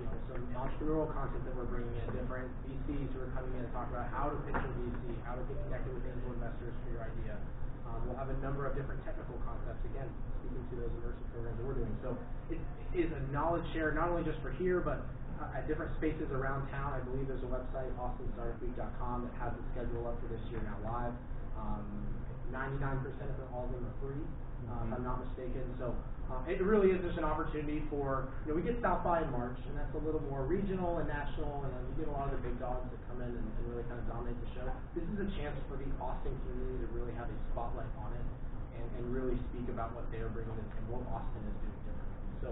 you 0.01 0.05
know, 0.07 0.17
some 0.33 0.43
entrepreneurial 0.57 1.11
content 1.13 1.45
that 1.45 1.55
we're 1.59 1.69
bringing 1.69 1.93
in, 1.93 2.07
different 2.17 2.49
VCs 2.65 3.11
who 3.13 3.19
are 3.21 3.33
coming 3.37 3.53
in 3.61 3.67
to 3.67 3.71
talk 3.77 3.91
about 3.93 4.09
how 4.09 4.33
to 4.33 4.37
pitch 4.49 4.57
a 4.57 4.71
VC, 4.81 5.13
how 5.29 5.37
to 5.37 5.43
get 5.45 5.59
connected 5.69 5.93
with 5.93 6.07
angel 6.09 6.33
investors 6.33 6.73
for 6.87 6.89
your 6.95 7.05
idea. 7.05 7.37
Um, 7.91 8.07
we'll 8.07 8.17
have 8.17 8.31
a 8.31 8.39
number 8.39 8.67
of 8.67 8.79
different 8.79 9.03
technical 9.05 9.35
concepts, 9.43 9.83
again, 9.91 10.07
speaking 10.39 10.63
to 10.71 10.75
those 10.79 10.93
immersive 11.03 11.27
programs 11.35 11.59
that 11.59 11.67
we're 11.67 11.79
doing. 11.83 11.95
So 12.07 12.15
it 12.55 12.63
is 12.95 13.11
a 13.11 13.21
knowledge 13.35 13.67
share, 13.75 13.91
not 13.91 14.09
only 14.15 14.23
just 14.23 14.39
for 14.41 14.55
here, 14.55 14.79
but 14.79 15.03
uh, 15.43 15.57
at 15.59 15.67
different 15.67 15.91
spaces 15.99 16.31
around 16.31 16.71
town. 16.71 16.95
I 16.95 17.03
believe 17.03 17.27
there's 17.27 17.43
a 17.43 17.51
website, 17.51 17.91
austinstartupweek.com, 17.99 19.27
that 19.27 19.35
has 19.43 19.53
the 19.59 19.65
schedule 19.75 20.07
up 20.07 20.21
for 20.23 20.29
this 20.31 20.43
year 20.55 20.63
now 20.63 20.79
live. 20.87 21.15
Um, 21.59 22.20
99% 22.53 23.07
of 23.07 23.37
them, 23.39 23.49
all 23.55 23.65
of 23.67 23.73
them 23.73 23.87
are 23.87 23.97
free, 24.03 24.23
uh, 24.69 24.87
if 24.87 24.91
I'm 24.95 25.05
not 25.07 25.23
mistaken. 25.25 25.65
So 25.79 25.95
uh, 26.31 26.47
it 26.47 26.63
really 26.63 26.95
is 26.95 27.03
just 27.03 27.19
an 27.19 27.27
opportunity 27.27 27.83
for, 27.91 28.31
you 28.47 28.53
know, 28.53 28.57
we 28.59 28.63
get 28.63 28.79
South 28.79 29.03
by 29.03 29.23
in 29.23 29.31
March, 29.35 29.59
and 29.67 29.75
that's 29.75 29.91
a 29.99 30.03
little 30.07 30.23
more 30.31 30.47
regional 30.47 31.03
and 31.03 31.11
national, 31.11 31.67
and 31.67 31.71
then 31.75 31.83
you 31.91 32.07
get 32.07 32.09
a 32.11 32.15
lot 32.15 32.31
of 32.31 32.39
the 32.39 32.43
big 32.47 32.55
dogs 32.63 32.87
that 32.87 33.01
come 33.11 33.19
in 33.19 33.35
and, 33.35 33.43
and 33.43 33.63
really 33.67 33.83
kind 33.91 33.99
of 33.99 34.07
dominate 34.07 34.39
the 34.39 34.51
show. 34.55 34.67
This 34.95 35.07
is 35.11 35.19
a 35.27 35.29
chance 35.39 35.59
for 35.67 35.75
the 35.75 35.91
Austin 35.99 36.31
community 36.47 36.87
to 36.87 36.89
really 36.95 37.11
have 37.19 37.27
a 37.27 37.37
spotlight 37.51 37.91
on 37.99 38.15
it 38.15 38.27
and, 38.79 38.87
and 38.99 39.03
really 39.11 39.35
speak 39.51 39.67
about 39.75 39.91
what 39.99 40.07
they 40.15 40.23
are 40.23 40.31
bringing 40.31 40.55
to 40.55 40.77
and 40.79 40.87
what 40.87 41.03
Austin 41.11 41.43
is 41.51 41.57
doing 41.67 41.79
differently. 41.83 42.23
So 42.47 42.49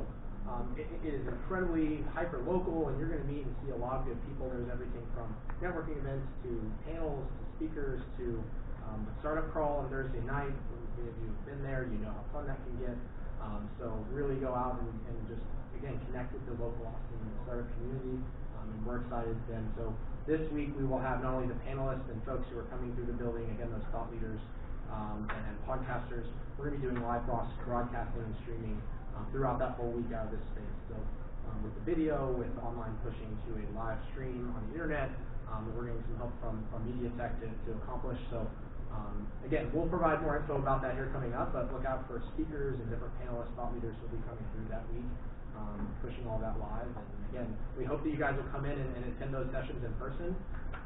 um, 0.50 0.74
it, 0.74 0.90
it 1.04 1.14
is 1.14 1.22
incredibly 1.28 2.02
hyper 2.16 2.42
local, 2.42 2.88
and 2.88 2.98
you're 2.98 3.12
going 3.12 3.22
to 3.22 3.30
meet 3.30 3.44
and 3.44 3.54
see 3.62 3.70
a 3.70 3.78
lot 3.78 4.00
of 4.00 4.10
good 4.10 4.18
people. 4.26 4.48
There's 4.50 4.66
everything 4.72 5.04
from 5.14 5.30
networking 5.60 6.00
events 6.00 6.26
to 6.48 6.50
panels 6.88 7.22
to 7.22 7.42
speakers 7.60 8.00
to 8.18 8.42
um, 8.88 9.04
the 9.04 9.14
startup 9.20 9.52
crawl 9.52 9.84
on 9.84 9.92
Thursday 9.92 10.20
night. 10.24 10.52
Many 10.96 11.12
of 11.12 11.16
you 11.20 11.28
have 11.30 11.44
been 11.46 11.62
there, 11.62 11.86
you 11.86 12.00
know 12.00 12.10
how 12.10 12.24
fun 12.32 12.48
that 12.48 12.58
can 12.64 12.74
get. 12.80 12.96
Um, 13.38 13.70
so 13.78 13.94
really 14.10 14.34
go 14.40 14.50
out 14.50 14.82
and, 14.82 14.90
and 14.90 15.16
just 15.30 15.44
again 15.78 16.00
connect 16.10 16.34
with 16.34 16.42
the 16.50 16.56
local 16.58 16.90
Austin 16.90 17.20
startup 17.46 17.70
community, 17.78 18.18
um, 18.58 18.66
and 18.66 18.80
we're 18.82 19.04
excited 19.06 19.36
then. 19.46 19.62
So 19.78 19.94
this 20.26 20.42
week 20.50 20.74
we 20.74 20.82
will 20.82 20.98
have 20.98 21.22
not 21.22 21.38
only 21.38 21.46
the 21.46 21.60
panelists 21.62 22.08
and 22.10 22.18
folks 22.26 22.48
who 22.50 22.58
are 22.58 22.68
coming 22.72 22.90
through 22.98 23.06
the 23.06 23.14
building, 23.14 23.46
again 23.54 23.70
those 23.70 23.86
thought 23.94 24.10
leaders 24.10 24.42
um, 24.90 25.28
and, 25.30 25.54
and 25.54 25.56
podcasters. 25.68 26.26
We're 26.58 26.74
going 26.74 26.80
to 26.80 26.82
be 26.82 26.90
doing 26.90 27.02
live 27.06 27.22
broadcasting 27.22 28.18
and 28.18 28.34
streaming 28.42 28.82
um, 29.14 29.26
throughout 29.30 29.62
that 29.62 29.78
whole 29.78 29.94
week 29.94 30.10
out 30.10 30.26
of 30.26 30.32
this 30.34 30.42
space. 30.50 30.78
So 30.90 30.98
um, 31.46 31.62
with 31.62 31.74
the 31.78 31.84
video, 31.86 32.34
with 32.34 32.50
online 32.58 32.98
pushing 33.06 33.30
to 33.46 33.50
a 33.62 33.64
live 33.78 34.02
stream 34.10 34.50
on 34.58 34.66
the 34.66 34.74
internet, 34.74 35.14
um, 35.46 35.70
we're 35.72 35.88
getting 35.88 36.02
some 36.10 36.18
help 36.18 36.34
from, 36.42 36.60
from 36.68 36.84
Media 36.84 37.08
Tech 37.16 37.38
to, 37.40 37.46
to 37.46 37.70
accomplish. 37.78 38.18
So 38.28 38.44
um, 38.92 39.28
again, 39.44 39.68
we'll 39.72 39.88
provide 39.88 40.22
more 40.22 40.38
info 40.40 40.56
about 40.56 40.80
that 40.82 40.94
here 40.94 41.10
coming 41.12 41.34
up, 41.34 41.52
but 41.52 41.72
look 41.72 41.84
out 41.84 42.08
for 42.08 42.22
speakers 42.34 42.80
and 42.80 42.88
different 42.88 43.12
panelists, 43.20 43.52
thought 43.56 43.72
leaders 43.74 43.96
will 44.00 44.12
be 44.12 44.22
coming 44.24 44.44
through 44.54 44.68
that 44.72 44.84
week, 44.92 45.08
um, 45.56 45.88
pushing 46.00 46.24
all 46.28 46.40
that 46.40 46.56
live. 46.56 46.88
And 46.88 47.20
again, 47.32 47.48
we 47.76 47.84
hope 47.84 48.04
that 48.04 48.10
you 48.10 48.20
guys 48.20 48.36
will 48.36 48.48
come 48.52 48.64
in 48.64 48.76
and, 48.76 48.90
and 48.96 49.02
attend 49.12 49.34
those 49.34 49.48
sessions 49.52 49.84
in 49.84 49.92
person. 50.00 50.32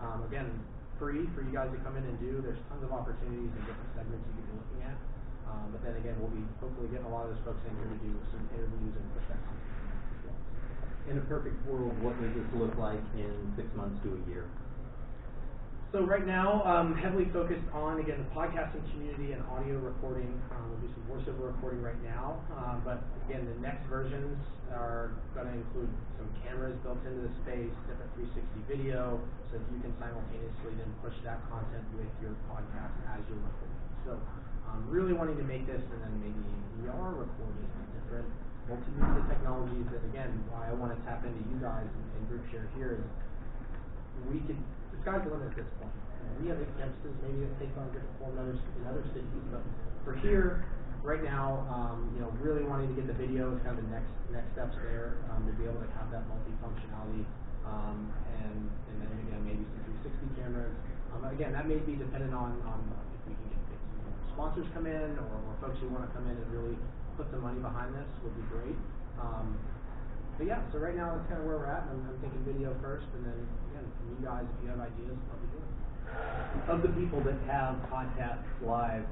Um, 0.03 0.27
again, 0.27 0.51
free 0.99 1.27
for 1.35 1.43
you 1.43 1.51
guys 1.55 1.71
to 1.75 1.79
come 1.83 1.99
in 1.99 2.05
and 2.07 2.17
do. 2.19 2.43
There's 2.43 2.59
tons 2.71 2.83
of 2.87 2.95
opportunities 2.95 3.51
and 3.51 3.63
different 3.67 3.91
segments 3.95 4.23
you 4.23 4.35
can 4.39 4.47
be 4.47 4.55
looking 4.55 4.83
at. 4.87 4.99
Um, 5.51 5.75
but 5.75 5.83
then 5.83 5.99
again, 5.99 6.17
we'll 6.23 6.33
be 6.33 6.47
hopefully 6.63 6.89
getting 6.89 7.07
a 7.07 7.13
lot 7.13 7.27
of 7.27 7.35
those 7.35 7.43
folks 7.45 7.61
in 7.67 7.75
here 7.77 7.91
to 7.91 7.99
do 8.01 8.13
some 8.31 8.43
interviews 8.55 8.95
and 8.95 9.07
well. 10.25 10.39
In 11.11 11.19
a 11.19 11.25
perfect 11.27 11.59
world, 11.67 11.93
what 12.01 12.15
does 12.23 12.31
this 12.33 12.47
look 12.55 12.73
like 12.79 13.03
in 13.19 13.35
six 13.59 13.67
months 13.75 13.99
to 14.07 14.15
a 14.15 14.21
year? 14.31 14.47
So 15.93 16.09
right 16.09 16.25
now, 16.25 16.65
um, 16.65 16.97
heavily 16.97 17.29
focused 17.37 17.69
on 17.77 18.01
again 18.01 18.17
the 18.17 18.31
podcasting 18.33 18.81
community 18.97 19.37
and 19.37 19.45
audio 19.53 19.77
recording. 19.77 20.33
Um, 20.49 20.73
we'll 20.73 20.81
do 20.81 20.89
some 20.89 21.05
voiceover 21.05 21.53
recording 21.53 21.85
right 21.85 22.01
now, 22.01 22.41
um, 22.57 22.81
but 22.81 23.05
again, 23.29 23.45
the 23.45 23.61
next 23.61 23.85
versions 23.93 24.41
are 24.73 25.13
going 25.37 25.53
to 25.53 25.53
include 25.53 25.93
some 26.17 26.33
cameras 26.41 26.73
built 26.81 26.97
into 27.05 27.29
the 27.29 27.33
space, 27.45 27.69
different 27.85 28.09
360 28.17 28.73
video, 28.73 29.21
so 29.53 29.61
that 29.61 29.69
you 29.69 29.85
can 29.85 29.93
simultaneously 30.01 30.73
then 30.81 30.89
push 31.05 31.13
that 31.29 31.45
content 31.53 31.85
with 31.93 32.09
your 32.25 32.33
podcast 32.49 32.97
as 33.13 33.21
you're 33.29 33.45
recording. 33.45 33.85
So, 34.09 34.13
um, 34.73 34.89
really 34.89 35.13
wanting 35.13 35.37
to 35.37 35.45
make 35.45 35.69
this, 35.69 35.85
and 35.93 36.01
then 36.01 36.15
maybe 36.25 36.41
VR 36.89 37.21
recording, 37.21 37.69
different 38.01 38.33
multimedia 38.65 39.29
technologies. 39.29 39.85
That 39.93 40.01
again, 40.09 40.33
why 40.49 40.73
I 40.73 40.73
want 40.73 40.97
to 40.97 40.99
tap 41.05 41.21
into 41.21 41.45
you 41.53 41.61
guys 41.61 41.85
and, 41.85 42.07
and 42.17 42.23
group 42.33 42.49
share 42.49 42.65
here 42.81 42.97
is 42.97 43.05
we 44.33 44.41
could 44.49 44.57
sky's 45.03 45.23
the 45.27 45.31
limit 45.35 45.51
at 45.51 45.57
this 45.59 45.71
point. 45.83 45.95
We 46.41 46.49
have 46.49 46.59
campuses, 46.79 47.15
maybe 47.23 47.45
it 47.45 47.55
takes 47.59 47.75
on 47.77 47.91
a 47.91 47.93
different 47.93 48.17
form 48.19 48.35
in 48.35 48.41
other, 48.41 48.57
in 48.57 48.83
other 48.89 49.05
cities, 49.13 49.45
but 49.51 49.63
for 50.03 50.15
here, 50.23 50.65
right 51.03 51.23
now, 51.23 51.67
um, 51.67 52.11
you 52.15 52.23
know, 52.23 52.31
really 52.39 52.63
wanting 52.63 52.89
to 52.91 52.97
get 52.97 53.07
the 53.11 53.19
video 53.19 53.51
is 53.55 53.59
kind 53.67 53.79
of 53.79 53.83
the 53.83 53.91
next 53.91 54.11
next 54.31 54.51
steps 54.55 54.75
there 54.79 55.19
um, 55.35 55.47
to 55.47 55.53
be 55.59 55.67
able 55.67 55.83
to 55.83 55.91
have 55.99 56.11
that 56.15 56.23
multi-functionality, 56.31 57.27
um, 57.67 58.11
and 58.39 58.71
and 58.91 58.97
then 59.03 59.11
again 59.27 59.43
maybe 59.43 59.63
some 59.75 59.99
360 60.03 60.41
cameras. 60.41 60.75
Um, 61.13 61.27
again, 61.29 61.53
that 61.53 61.67
may 61.67 61.83
be 61.83 61.99
dependent 61.99 62.33
on 62.35 62.59
on 62.67 62.81
if 63.19 63.23
we 63.27 63.35
can 63.35 63.51
get 63.67 63.79
some 63.99 64.15
sponsors 64.35 64.67
come 64.73 64.87
in 64.87 65.19
or, 65.19 65.27
or 65.27 65.53
folks 65.59 65.79
who 65.83 65.91
want 65.91 66.07
to 66.07 66.11
come 66.15 66.27
in 66.31 66.39
and 66.39 66.49
really 66.55 66.79
put 67.19 67.27
some 67.35 67.43
money 67.43 67.59
behind 67.59 67.93
this 67.95 68.09
would 68.23 68.35
be 68.39 68.47
great. 68.49 68.79
Um, 69.21 69.59
but 70.43 70.51
yeah, 70.51 70.59
so 70.75 70.83
right 70.83 70.99
now 70.99 71.15
that's 71.15 71.23
kind 71.31 71.39
of 71.39 71.47
where 71.47 71.63
we're 71.63 71.71
at. 71.71 71.87
I'm, 71.87 72.03
I'm 72.03 72.19
thinking 72.19 72.43
video 72.43 72.75
first, 72.83 73.07
and 73.15 73.23
then 73.23 73.39
again, 73.71 73.87
from 73.95 74.07
you 74.11 74.19
guys, 74.27 74.43
if 74.43 74.59
you 74.67 74.75
have 74.75 74.83
ideas, 74.83 75.15
let 75.15 75.39
me 75.39 75.47
do 75.55 75.59
it. 75.63 75.71
Of 76.67 76.83
the 76.83 76.91
people 76.99 77.23
that 77.23 77.39
have 77.47 77.79
podcasts 77.87 78.51
live, 78.59 79.07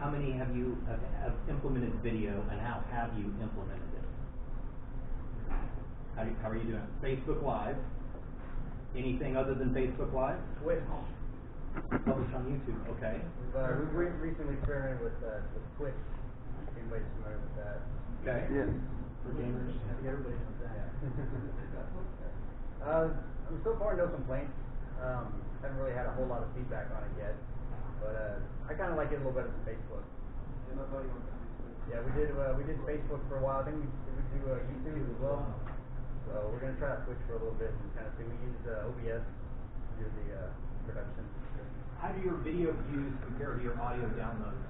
how 0.00 0.08
many 0.08 0.32
have 0.32 0.56
you 0.56 0.80
have, 0.88 1.04
have 1.20 1.36
implemented 1.52 1.92
video, 2.00 2.40
and 2.48 2.56
how 2.56 2.80
have 2.88 3.12
you 3.20 3.28
implemented 3.36 3.84
it? 4.00 4.06
How, 6.16 6.24
do 6.24 6.32
you, 6.32 6.36
how 6.40 6.48
are 6.48 6.56
you 6.56 6.72
doing? 6.72 6.88
Facebook 7.04 7.44
Live. 7.44 7.76
Anything 8.96 9.36
other 9.36 9.52
than 9.52 9.76
Facebook 9.76 10.08
Live? 10.16 10.40
Twitch. 10.64 10.80
Published 12.08 12.32
on 12.32 12.48
YouTube. 12.48 12.80
Okay. 12.96 13.20
We've, 13.20 13.60
uh, 13.60 13.76
we've 13.76 13.92
re- 13.92 14.32
recently 14.32 14.56
experimented 14.56 15.04
with, 15.04 15.20
uh, 15.20 15.44
with 15.52 15.68
Twitch. 15.76 16.00
If 16.64 16.80
anybody's 16.80 17.04
familiar 17.20 17.44
with 17.44 17.54
that. 17.60 17.84
Okay. 18.24 18.48
Yeah. 18.48 18.72
For 19.26 19.34
gamers, 19.34 19.74
I 19.74 19.92
think 19.98 20.06
everybody 20.06 20.38
knows 20.38 20.62
that. 20.62 20.95
Uh, 22.82 23.08
so 23.62 23.76
far, 23.78 23.96
no 23.96 24.08
complaints. 24.08 24.52
Um, 24.98 25.42
haven't 25.62 25.78
really 25.78 25.94
had 25.94 26.06
a 26.06 26.14
whole 26.14 26.26
lot 26.26 26.42
of 26.42 26.48
feedback 26.54 26.90
on 26.94 27.02
it 27.04 27.14
yet, 27.18 27.34
but 28.00 28.14
uh, 28.14 28.70
I 28.70 28.74
kind 28.74 28.90
of 28.92 28.98
like 28.98 29.12
it 29.12 29.18
a 29.18 29.22
little 29.24 29.34
better 29.34 29.50
than 29.50 29.64
Facebook. 29.66 30.04
Yeah, 31.86 32.02
we 32.02 32.10
did 32.18 32.34
uh, 32.34 32.54
we 32.58 32.66
did 32.66 32.78
Facebook 32.82 33.22
for 33.30 33.38
a 33.38 33.42
while. 33.42 33.62
I 33.62 33.70
think 33.70 33.78
we 33.78 33.86
we 33.86 34.22
do 34.34 34.50
uh, 34.50 34.58
YouTube 34.66 34.98
as 35.06 35.18
well. 35.22 35.46
So 36.26 36.50
we're 36.50 36.58
gonna 36.58 36.78
try 36.82 36.98
to 36.98 37.00
switch 37.06 37.22
for 37.30 37.38
a 37.38 37.40
little 37.40 37.54
bit 37.56 37.70
and 37.70 37.88
kind 37.94 38.06
of 38.10 38.12
see. 38.18 38.26
We 38.26 38.36
use 38.42 38.62
uh, 38.66 38.90
OBS 38.90 39.22
to 39.22 39.92
do 40.02 40.06
the 40.10 40.26
uh, 40.34 40.50
production. 40.84 41.24
How 42.02 42.10
do 42.12 42.20
your 42.20 42.36
video 42.42 42.74
views 42.90 43.14
compare 43.24 43.56
to 43.56 43.62
your 43.62 43.78
audio 43.80 44.04
downloads? 44.18 44.60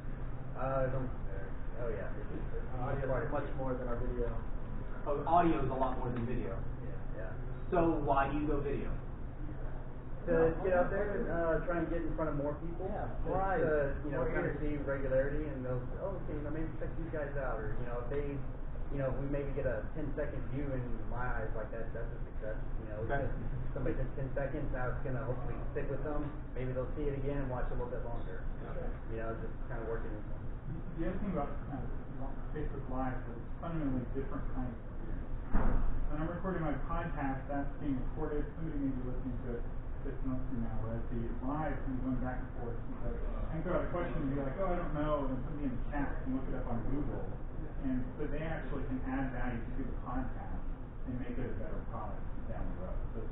Uh, 0.54 0.92
don't 0.92 1.08
compare. 1.08 1.48
Oh 1.82 1.90
yeah, 1.90 2.08
it's, 2.20 2.30
it's, 2.32 2.48
it's 2.60 2.70
Audio 2.76 3.08
much 3.32 3.48
more 3.56 3.72
than 3.74 3.88
our 3.88 3.96
video. 3.96 4.28
Audio 5.06 5.62
is 5.62 5.70
a 5.70 5.74
lot 5.74 5.98
more 5.98 6.10
than 6.10 6.26
video. 6.26 6.58
Yeah. 7.14 7.30
So 7.70 8.02
why 8.02 8.28
do 8.28 8.38
you 8.38 8.46
go 8.46 8.58
video? 8.58 8.90
to 10.26 10.50
get 10.66 10.74
out 10.74 10.90
there, 10.90 11.22
uh, 11.30 11.62
try 11.62 11.78
and 11.78 11.86
get 11.86 12.02
in 12.02 12.10
front 12.18 12.34
of 12.34 12.36
more 12.42 12.58
people. 12.58 12.90
Yeah, 12.90 13.06
Just, 13.22 13.30
right. 13.30 13.62
uh, 13.62 13.94
you 14.02 14.10
know, 14.10 14.26
More 14.26 14.34
kind 14.34 14.50
of 14.50 14.58
see 14.58 14.74
regularity 14.82 15.46
and 15.46 15.62
they'll, 15.62 15.78
oh, 16.02 16.18
okay, 16.18 16.34
you 16.34 16.42
know, 16.42 16.50
maybe 16.50 16.66
check 16.82 16.90
these 16.98 17.14
guys 17.14 17.30
out, 17.38 17.62
or, 17.62 17.78
you 17.78 17.86
know, 17.86 18.02
if 18.02 18.10
they, 18.10 18.26
you 18.90 18.98
know, 18.98 19.14
if 19.14 19.16
we 19.22 19.30
maybe 19.30 19.54
get 19.54 19.70
a 19.70 19.86
10 19.94 20.18
second 20.18 20.42
view 20.50 20.66
in 20.66 20.82
my 21.06 21.22
eyes 21.22 21.50
like 21.54 21.70
that, 21.70 21.94
that's 21.94 22.10
a 22.10 22.18
success, 22.26 22.58
you 22.82 22.86
know. 22.90 23.06
Okay. 23.06 23.22
Just 23.22 23.38
Somebody 23.70 23.94
says 24.02 24.10
10 24.18 24.34
seconds, 24.34 24.66
now 24.74 24.90
it's 24.90 25.02
gonna 25.06 25.22
hopefully 25.22 25.54
stick 25.76 25.86
with 25.86 26.02
them, 26.02 26.26
maybe 26.58 26.74
they'll 26.74 26.90
see 26.98 27.06
it 27.06 27.14
again 27.14 27.46
and 27.46 27.48
watch 27.52 27.70
a 27.70 27.76
little 27.78 27.92
bit 27.92 28.02
longer. 28.02 28.42
You 29.14 29.22
know, 29.22 29.30
just 29.38 29.54
kind 29.70 29.78
of 29.78 29.86
working. 29.86 30.10
The 30.98 31.06
other 31.06 31.18
thing 31.22 31.30
about 31.36 31.54
uh, 31.70 31.78
Facebook 32.50 32.82
Live 32.90 33.20
is 33.30 33.38
fundamentally 33.62 34.02
different 34.16 34.42
kind 34.56 34.66
of 34.66 34.74
experience. 34.74 34.95
When 35.54 36.18
I'm 36.18 36.26
recording 36.26 36.66
my 36.66 36.74
podcast, 36.90 37.46
that's 37.46 37.70
being 37.78 37.94
recorded, 38.10 38.42
somebody 38.58 38.82
may 38.82 38.90
be 38.90 39.02
listening 39.06 39.38
to 39.46 39.48
it 39.54 39.62
six 40.02 40.18
months 40.26 40.42
from 40.50 40.66
now, 40.66 40.74
whereas 40.82 41.06
the 41.06 41.22
live 41.46 41.78
can 41.86 41.90
be 41.94 42.00
going 42.02 42.18
back 42.18 42.42
and 42.42 42.50
forth. 42.58 42.74
And 42.74 42.94
so 42.98 43.14
I 43.14 43.46
can 43.54 43.62
throw 43.62 43.78
out 43.78 43.86
a 43.86 43.90
question 43.94 44.26
and 44.26 44.30
be 44.34 44.42
like, 44.42 44.58
oh, 44.58 44.74
I 44.74 44.76
don't 44.82 44.94
know, 44.98 45.30
and 45.30 45.38
somebody 45.46 45.70
in 45.70 45.74
the 45.78 45.82
chat 45.94 46.18
can 46.26 46.34
look 46.34 46.46
it 46.50 46.58
up 46.58 46.66
on 46.66 46.82
Google. 46.90 47.22
And 47.86 48.02
so 48.18 48.26
they 48.26 48.42
actually 48.42 48.90
can 48.90 48.98
add 49.06 49.30
value 49.38 49.62
to 49.62 49.82
the 49.86 49.98
podcast 50.02 50.66
and 51.06 51.14
make 51.22 51.38
it 51.38 51.46
a 51.46 51.54
better 51.62 51.78
product 51.94 52.26
down 52.50 52.66
the 52.66 52.76
road. 52.82 52.98
So, 53.14 53.22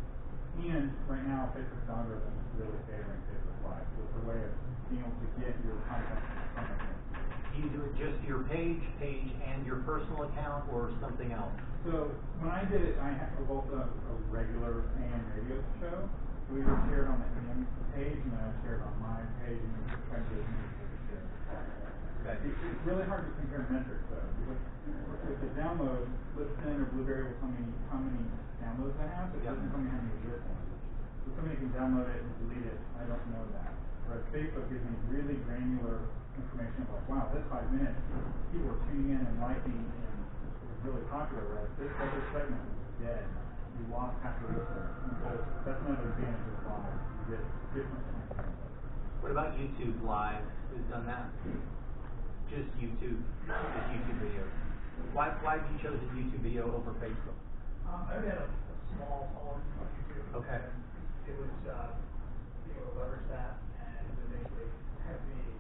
and 0.54 0.94
right 1.11 1.26
now, 1.26 1.50
Facebook's 1.50 1.90
algorithm 1.90 2.30
is 2.30 2.62
really 2.62 2.78
favoring 2.87 3.18
Facebook 3.26 3.59
Live. 3.66 3.87
So 3.90 4.06
it's 4.06 4.16
a 4.23 4.25
way 4.30 4.38
of 4.38 4.54
being 4.87 5.02
able 5.02 5.18
to 5.18 5.28
get 5.42 5.50
your 5.66 5.83
content 5.90 6.23
from 6.54 6.62
the 6.62 6.78
Do 6.78 7.56
you 7.59 7.68
do 7.75 7.80
it 7.83 7.83
just 7.98 8.18
your 8.26 8.44
page, 8.50 8.80
page 9.00 9.30
and 9.44 9.66
your 9.66 9.80
personal 9.86 10.24
account, 10.30 10.66
or 10.72 10.92
something 11.00 11.32
else? 11.32 11.54
So 11.84 12.10
when 12.40 12.50
I 12.50 12.64
did 12.64 12.82
it, 12.82 12.96
I 12.98 13.12
had 13.12 13.36
both 13.46 13.68
a, 13.70 13.88
a 13.88 14.12
regular 14.32 14.84
AM 14.98 15.22
radio 15.34 15.60
show. 15.80 16.08
We 16.50 16.60
were 16.62 16.78
shared 16.88 17.08
on 17.08 17.20
the 17.20 17.28
AM 17.28 17.66
page, 17.94 18.20
and 18.24 18.32
then 18.32 18.40
I 18.40 18.52
shared 18.64 18.82
on 18.82 18.94
my 19.00 19.24
page, 19.44 19.60
and 19.60 19.72
we 19.76 19.82
tried 20.08 20.24
to 20.24 20.28
get 20.30 20.40
as 20.44 20.48
many 20.50 20.68
people 20.72 20.88
to 20.92 20.98
share. 21.08 21.26
Okay. 22.24 22.36
It, 22.48 22.54
it's 22.60 22.82
really 22.84 23.04
hard 23.06 23.24
to 23.28 23.32
compare 23.36 23.64
metrics 23.70 24.04
though, 24.10 24.28
because 24.40 24.60
with 25.24 25.40
the 25.40 25.50
download, 25.56 26.08
Libsyn 26.36 26.80
or 26.82 26.86
Blubrry 26.92 27.24
will 27.28 27.38
tell 27.40 27.52
me 27.52 27.64
how 27.90 27.98
many 28.00 28.24
downloads 28.60 28.96
I 29.00 29.08
have, 29.08 29.32
but 29.32 29.40
it 29.40 29.44
Yeah. 29.44 29.54
doesn't 29.54 29.70
tell 29.70 29.80
me 29.80 29.90
how 29.90 30.00
many 30.00 30.16
listens. 30.24 30.68
So 31.24 31.32
somebody 31.36 31.56
can 31.60 31.70
download 31.72 32.08
it 32.10 32.20
and 32.24 32.32
delete 32.40 32.66
it. 32.66 32.80
I 32.96 33.04
don't 33.06 33.24
know 33.30 33.44
that. 33.52 33.72
Whereas 34.06 34.25
Facebook 34.30 34.66
gives 34.68 34.84
me 34.84 34.94
really 35.08 35.37
granular 35.49 36.06
information 36.37 36.84
of 36.87 36.99
like, 36.99 37.06
wow, 37.08 37.25
this 37.32 37.44
five 37.49 37.66
minutes, 37.73 37.99
people 38.52 38.75
are 38.75 38.80
tuning 38.90 39.16
in 39.16 39.23
and 39.23 39.37
liking, 39.40 39.80
and 39.80 40.16
it 40.61 40.66
was 40.68 40.80
really 40.84 41.04
popular. 41.08 41.44
Whereas 41.46 41.73
this 41.78 41.92
other 41.96 42.23
segment 42.34 42.62
was 42.62 42.90
dead. 43.00 43.25
You 43.75 43.90
lost 43.90 44.14
half 44.23 44.38
the 44.38 44.54
listeners. 44.54 44.92
So 45.25 45.30
that's 45.66 45.80
another 45.82 46.14
advantage 46.14 46.46
of 46.46 46.62
live. 46.68 46.94
You 46.94 47.25
get 47.34 47.42
different 47.75 48.04
kinds 48.06 48.30
of 48.30 48.38
input. 48.38 48.62
What 49.25 49.30
about 49.32 49.56
YouTube 49.58 49.96
Live? 50.06 50.44
Who's 50.70 50.87
done 50.92 51.06
that? 51.11 51.32
Just 52.52 52.70
YouTube, 52.78 53.18
just 53.49 53.88
YouTube 53.90 54.18
video. 54.20 54.44
Why, 55.11 55.34
why 55.42 55.58
have 55.58 55.66
you 55.73 55.78
chosen 55.82 56.06
YouTube 56.14 56.44
video 56.44 56.70
over 56.70 56.94
Facebook? 57.02 57.34
Um, 57.88 58.06
I 58.06 58.14
had 58.20 58.46
a, 58.46 58.46
a 58.46 58.78
small 58.94 59.26
following 59.34 59.64
on 59.80 59.88
YouTube. 59.96 60.38
Okay. 60.38 60.61
It 61.26 61.34
was, 61.40 61.56
uh, 61.66 61.99
you 62.68 62.78
know, 62.78 62.94
have 65.04 65.20
any 65.28 65.52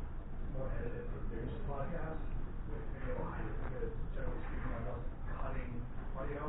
more 0.56 0.72
edited 0.80 1.04
produced 1.12 1.60
podcasts 1.68 2.24
with 2.72 2.84
video 2.96 3.20
speaking, 4.48 4.72
I 4.72 4.80
cutting 5.36 5.72
audio 6.16 6.44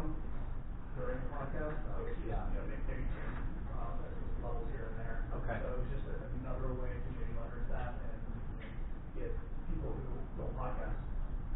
during 0.95 1.19
the 1.19 1.29
podcast. 1.35 1.75
I 1.75 1.93
was 1.99 2.15
just, 2.15 2.23
you 2.23 2.31
know, 2.31 2.63
maybe 2.71 2.79
changing 2.87 3.35
um, 3.75 3.99
here 4.71 4.95
and 4.95 4.97
there. 5.03 5.17
Okay. 5.43 5.57
So 5.59 5.83
just 5.91 6.07
another 6.39 6.71
way 6.79 6.95
to 6.95 7.09
leverage 7.35 7.67
that 7.75 7.99
and 7.99 8.19
get 9.19 9.31
people 9.67 9.91
who 9.91 10.15
don't 10.39 10.55
podcast, 10.55 10.95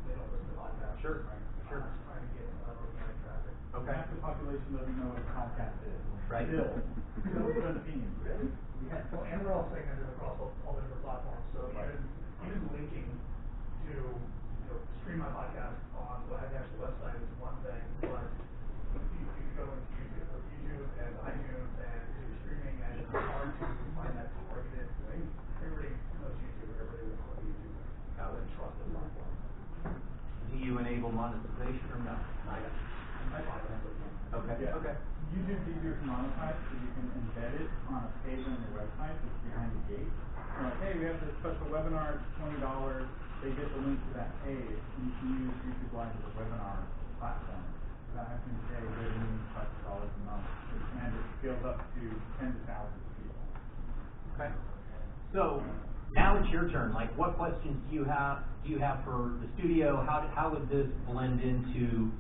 they 0.04 0.20
don't 0.20 0.28
listen 0.36 0.52
to 0.52 0.58
podcasts. 0.60 1.00
Sure, 1.00 1.24
right? 1.24 1.40
sure. 1.72 1.88
Uh, 1.88 2.04
Trying 2.04 2.28
to 2.28 2.32
get 2.36 2.48
uh, 2.68 2.84
organic 2.84 3.16
traffic. 3.24 3.56
Okay. 3.80 3.96
Half 3.96 4.12
the 4.12 4.20
population 4.20 4.70
doesn't 4.76 4.98
know 5.00 5.16
what 5.16 5.24
a 5.24 5.28
podcast 5.32 5.80
is. 5.88 6.19
Right. 6.30 6.46
Still, 6.46 6.70
still 7.26 7.50
seventeen. 7.58 8.06
Yeah, 8.86 9.02
well, 9.12 9.26
and 9.26 9.42
we're 9.42 9.54
all 9.54 9.66
segmented 9.74 10.06
across 10.14 10.38
all, 10.40 10.54
all 10.66 10.74
the 10.78 10.82
different 10.86 11.04
platforms, 11.04 11.42
so 11.54 11.68
Right. 11.74 11.90
even, 11.90 12.06
even 12.46 12.62
linking 12.74 13.10
to, 13.90 13.94
you 13.94 14.66
know, 14.70 14.78
stream 15.02 15.20
my 15.20 15.30
podcast 15.34 15.78
on 15.98 16.22
the 16.30 16.38
actual 16.54 16.86
website 16.86 17.18
is 17.22 17.30
one 17.42 17.58
thing, 17.66 17.82
but 18.06 18.30
you, 18.94 19.02
you 19.20 19.26
can 19.26 19.50
go 19.58 19.66
into 19.74 19.90
YouTube, 20.00 20.30
or 20.32 20.40
YouTube 20.54 20.86
and 21.02 21.12
iTunes 21.26 21.74
and 21.82 22.02
do 22.14 22.24
streaming, 22.46 22.78
and 22.88 22.92
it's 23.02 23.10
hard 23.10 23.50
to 23.60 23.66
find 23.98 24.14
that 24.18 24.30
targeted 24.50 24.90
thing. 25.10 25.22
Everybody 25.66 25.92
knows 26.22 26.38
YouTube, 26.40 26.70
and 26.72 26.78
everybody 26.78 27.04
will 27.10 27.20
know 27.26 27.42
YouTube, 27.42 27.74
how 28.22 28.28
they 28.38 28.46
trust 28.54 28.78
the 28.80 28.86
platform. 28.94 29.34
Do 30.50 30.56
you 30.62 30.78
enable 30.78 31.10
monetization 31.14 31.90
or 31.94 32.02
no? 32.06 32.16
I, 32.50 32.58
I 33.34 33.40
find 33.44 33.66
that. 33.70 33.82
Okay, 34.40 34.56
Yeah. 34.66 34.78
okay. 34.82 34.96
YouTube's 35.30 35.66
easier 35.70 35.94
to 35.94 36.06
monetize, 36.10 36.58
so 36.58 36.74
you 36.74 36.90
can 36.98 37.06
embed 37.14 37.54
it 37.62 37.70
on 37.90 38.10
a 38.10 38.12
page 38.26 38.42
on 38.50 38.58
your 38.66 38.82
website 38.82 39.14
that's 39.14 39.40
behind 39.46 39.70
the 39.78 39.84
gate. 39.94 40.10
So 40.10 40.58
like, 40.66 40.78
hey, 40.82 40.92
we 40.98 41.06
have 41.06 41.22
this 41.22 41.34
special 41.40 41.70
webinar, 41.70 42.18
it's 42.18 42.26
twenty 42.42 42.58
dollars, 42.60 43.06
they 43.46 43.54
get 43.54 43.70
the 43.70 43.82
link 43.86 44.02
to 44.10 44.12
that 44.18 44.34
page, 44.42 44.82
and 44.82 45.02
you 45.06 45.14
can 45.22 45.30
use 45.46 45.56
YouTube 45.70 45.94
Live 45.94 46.12
as 46.12 46.24
a 46.26 46.34
webinar 46.34 46.82
platform. 47.22 47.64
Having 48.10 48.58
to 48.58 48.64
pay 48.74 48.82
their 48.82 48.90
million 48.90 49.40
plus 49.54 49.70
dollars 49.86 50.10
a 50.10 50.22
month, 50.26 50.44
and 51.00 51.14
it 51.14 51.26
scales 51.40 51.62
up 51.64 51.78
to 51.94 52.02
tens 52.42 52.58
of 52.58 52.66
thousands 52.68 53.00
of 53.06 53.14
people. 53.22 53.44
Okay. 54.36 54.52
So, 55.32 55.64
now 56.12 56.36
it's 56.42 56.50
your 56.50 56.68
turn, 56.74 56.92
like, 56.92 57.16
what 57.16 57.38
questions 57.38 57.78
do 57.88 57.96
you 57.96 58.04
have, 58.04 58.44
do 58.66 58.74
you 58.74 58.80
have 58.80 59.06
for 59.06 59.38
the 59.40 59.48
studio? 59.56 60.04
How, 60.04 60.26
how 60.36 60.50
would 60.50 60.68
this 60.68 60.90
blend 61.08 61.40
into 61.40 62.12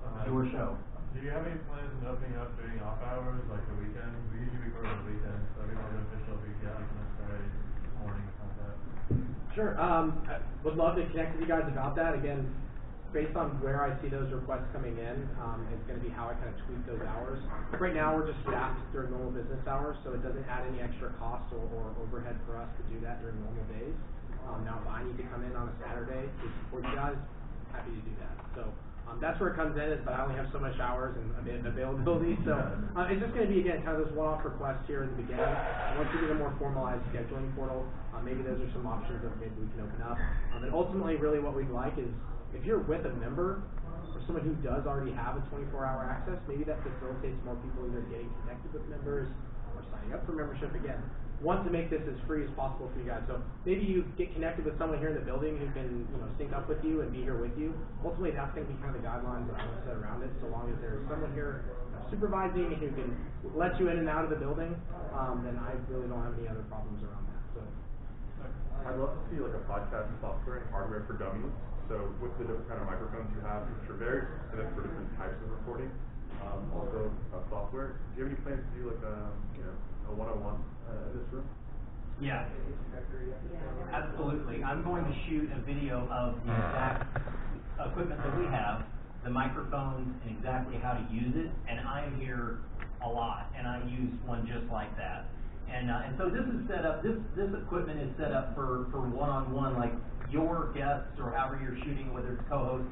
Uh, 0.00 0.30
your 0.30 0.46
show? 0.54 0.78
Do 1.14 1.22
you 1.22 1.30
have 1.30 1.46
any 1.46 1.62
plans 1.70 1.94
on 2.02 2.10
opening 2.10 2.34
up 2.36 2.50
during 2.58 2.82
off 2.82 2.98
hours, 2.98 3.38
like 3.46 3.62
the 3.70 3.78
weekends? 3.78 4.18
We 4.34 4.42
usually 4.50 4.66
record 4.66 4.90
on 4.90 4.98
the 5.06 5.14
weekends, 5.14 5.46
so 5.54 5.62
we 5.62 6.50
get 6.58 6.74
like 6.74 6.90
next 6.90 7.14
Friday 7.22 7.48
morning 8.02 8.26
or 8.26 8.34
something. 8.42 9.22
Sure, 9.54 9.78
um, 9.78 10.26
I 10.26 10.42
would 10.66 10.74
love 10.74 10.98
to 10.98 11.06
connect 11.14 11.38
with 11.38 11.46
you 11.46 11.50
guys 11.50 11.62
about 11.70 11.94
that, 11.94 12.18
again, 12.18 12.50
based 13.14 13.38
on 13.38 13.62
where 13.62 13.86
I 13.86 13.94
see 14.02 14.10
those 14.10 14.26
requests 14.34 14.66
coming 14.74 14.98
in, 14.98 15.30
um, 15.38 15.62
it's 15.70 15.86
gonna 15.86 16.02
be 16.02 16.10
how 16.10 16.26
I 16.26 16.34
kind 16.34 16.50
of 16.50 16.58
tweak 16.66 16.82
those 16.82 17.06
hours. 17.06 17.38
Right 17.78 17.94
now, 17.94 18.18
we're 18.18 18.26
just 18.26 18.42
staffed 18.42 18.82
during 18.90 19.14
normal 19.14 19.30
business 19.30 19.62
hours, 19.70 19.94
so 20.02 20.10
it 20.18 20.22
doesn't 20.26 20.44
add 20.50 20.66
any 20.66 20.82
extra 20.82 21.14
cost 21.22 21.46
or, 21.54 21.62
or 21.78 21.94
overhead 22.02 22.34
for 22.42 22.58
us 22.58 22.66
to 22.74 22.82
do 22.90 22.98
that 23.06 23.22
during 23.22 23.38
normal 23.38 23.62
days. 23.70 23.94
Um, 24.50 24.66
now, 24.66 24.82
if 24.82 24.90
I 24.90 25.06
need 25.06 25.16
to 25.22 25.26
come 25.30 25.46
in 25.46 25.54
on 25.54 25.70
a 25.70 25.74
Saturday 25.78 26.26
to 26.26 26.46
support 26.66 26.82
you 26.90 26.98
guys, 26.98 27.14
happy 27.70 27.94
to 27.94 28.02
do 28.02 28.14
that, 28.18 28.34
so, 28.58 28.66
um, 29.14 29.22
that's 29.22 29.38
where 29.38 29.54
it 29.54 29.56
comes 29.56 29.78
in, 29.78 29.86
is, 29.94 30.02
but 30.04 30.18
I 30.18 30.26
only 30.26 30.34
have 30.34 30.50
so 30.50 30.58
much 30.58 30.74
hours 30.82 31.14
and 31.14 31.30
avail- 31.38 31.62
availability, 31.70 32.34
so, 32.44 32.58
uh, 32.98 33.06
it's 33.06 33.22
just 33.22 33.30
gonna 33.34 33.46
be, 33.46 33.62
again, 33.62 33.86
kind 33.86 33.94
of 33.94 34.10
those 34.10 34.14
one-off 34.18 34.42
requests 34.44 34.82
here 34.90 35.06
in 35.06 35.14
the 35.14 35.22
beginning. 35.22 35.46
And 35.46 35.94
Once 36.02 36.10
we 36.12 36.20
get 36.26 36.30
a 36.34 36.34
more 36.34 36.52
formalized 36.58 37.06
scheduling 37.14 37.54
portal, 37.54 37.86
uh, 38.12 38.20
maybe 38.26 38.42
those 38.42 38.58
are 38.58 38.70
some 38.74 38.86
options 38.90 39.22
that 39.22 39.30
maybe 39.38 39.54
we 39.62 39.70
can 39.70 39.86
open 39.86 40.02
up. 40.02 40.18
Um, 40.54 40.64
and 40.66 40.74
ultimately, 40.74 41.16
really 41.16 41.38
what 41.38 41.54
we'd 41.54 41.70
like 41.70 41.94
is, 41.96 42.10
if 42.52 42.64
you're 42.66 42.82
with 42.82 43.06
a 43.06 43.14
member, 43.22 43.62
or 44.14 44.20
someone 44.26 44.44
who 44.44 44.54
does 44.62 44.86
already 44.86 45.10
have 45.12 45.36
a 45.36 45.42
twenty-four 45.50 45.84
hour 45.84 46.06
access, 46.06 46.38
maybe 46.46 46.62
that 46.64 46.78
facilitates 46.82 47.38
more 47.44 47.56
people 47.56 47.86
either 47.90 48.02
getting 48.10 48.30
connected 48.42 48.72
with 48.72 48.86
members 48.86 49.26
or 49.74 49.82
signing 49.90 50.14
up 50.14 50.24
for 50.26 50.32
membership 50.32 50.74
again. 50.74 51.02
Want 51.44 51.60
to 51.68 51.70
make 51.70 51.92
this 51.92 52.00
as 52.08 52.16
free 52.24 52.40
as 52.40 52.48
possible 52.56 52.88
for 52.88 52.96
you 52.96 53.04
guys, 53.04 53.20
so 53.28 53.36
maybe 53.68 53.84
you 53.84 54.08
get 54.16 54.32
connected 54.32 54.64
with 54.64 54.80
someone 54.80 54.96
here 54.96 55.12
in 55.12 55.18
the 55.20 55.28
building 55.28 55.60
who 55.60 55.68
can, 55.76 56.08
you 56.08 56.16
know, 56.16 56.24
sync 56.40 56.56
up 56.56 56.72
with 56.72 56.80
you 56.80 57.04
and 57.04 57.12
be 57.12 57.20
here 57.20 57.36
with 57.36 57.52
you. 57.60 57.76
Ultimately, 58.00 58.32
that's 58.32 58.48
gonna 58.56 58.64
be 58.64 58.72
kind 58.80 58.96
of 58.96 59.04
the 59.04 59.04
guidelines 59.04 59.44
that 59.52 59.60
I 59.60 59.68
want 59.68 59.76
to 59.76 59.84
set 59.84 59.96
around 60.00 60.24
it, 60.24 60.32
so 60.40 60.48
long 60.48 60.72
as 60.72 60.80
there's 60.80 61.04
someone 61.04 61.36
here 61.36 61.68
supervising 62.08 62.72
who 62.80 62.88
can 62.96 63.12
let 63.52 63.76
you 63.76 63.92
in 63.92 64.00
and 64.00 64.08
out 64.08 64.24
of 64.24 64.32
the 64.32 64.40
building, 64.40 64.72
um, 65.12 65.44
then 65.44 65.60
I 65.60 65.76
really 65.92 66.08
don't 66.08 66.24
have 66.24 66.32
any 66.40 66.48
other 66.48 66.64
problems 66.72 67.04
around 67.04 67.28
that, 67.28 67.44
so. 67.52 67.60
I'd 68.88 68.96
love 68.96 69.12
to 69.12 69.22
see 69.28 69.36
like 69.36 69.52
a 69.52 69.64
podcasting 69.68 70.16
software 70.24 70.64
and 70.64 70.68
hardware 70.72 71.04
for 71.04 71.20
dummies. 71.20 71.52
So 71.92 72.08
with 72.24 72.32
the 72.40 72.48
different 72.48 72.68
kind 72.72 72.80
of 72.80 72.88
microphones 72.88 73.28
you 73.36 73.44
have, 73.44 73.68
which 73.68 73.92
are 73.92 74.00
very 74.00 74.24
specific 74.48 74.72
for 74.72 74.80
different 74.88 75.12
types 75.20 75.36
of 75.44 75.52
recording, 75.52 75.92
um, 76.40 76.64
also 76.72 77.12
uh, 77.36 77.44
software. 77.52 78.00
Do 78.16 78.24
you 78.24 78.28
have 78.28 78.32
any 78.32 78.40
plans 78.40 78.64
to 78.64 78.72
do 78.80 78.88
like 78.88 79.04
a, 79.04 79.16
you 79.60 79.64
know, 79.68 79.76
a 80.08 80.12
one-on-one 80.12 80.58
uh, 80.88 81.10
in 81.10 81.18
this 81.18 81.28
room? 81.32 81.48
Yeah. 82.20 82.46
Absolutely. 83.92 84.62
I'm 84.62 84.82
going 84.84 85.04
to 85.04 85.14
shoot 85.28 85.50
a 85.50 85.60
video 85.60 86.06
of 86.10 86.34
the 86.46 86.52
exact 86.52 87.18
equipment 87.80 88.22
that 88.22 88.38
we 88.38 88.46
have, 88.46 88.84
the 89.24 89.30
microphones, 89.30 90.14
and 90.24 90.36
exactly 90.36 90.78
how 90.78 90.92
to 90.94 91.04
use 91.12 91.34
it. 91.34 91.50
And 91.68 91.80
I'm 91.80 92.20
here 92.20 92.60
a 93.04 93.08
lot, 93.08 93.50
and 93.56 93.66
I 93.66 93.82
use 93.88 94.12
one 94.24 94.46
just 94.46 94.70
like 94.70 94.96
that. 94.96 95.26
And, 95.70 95.90
uh, 95.90 96.06
and 96.06 96.14
so 96.18 96.28
this 96.28 96.44
is 96.44 96.68
set 96.68 96.84
up, 96.84 97.02
this, 97.02 97.16
this 97.34 97.48
equipment 97.50 98.00
is 98.00 98.10
set 98.18 98.32
up 98.32 98.54
for, 98.54 98.86
for 98.92 99.00
one-on-one, 99.00 99.74
like 99.74 99.92
your 100.30 100.72
guests 100.74 101.18
or 101.18 101.32
however 101.32 101.58
you're 101.62 101.78
shooting, 101.84 102.12
whether 102.12 102.34
it's 102.34 102.42
co-host, 102.48 102.84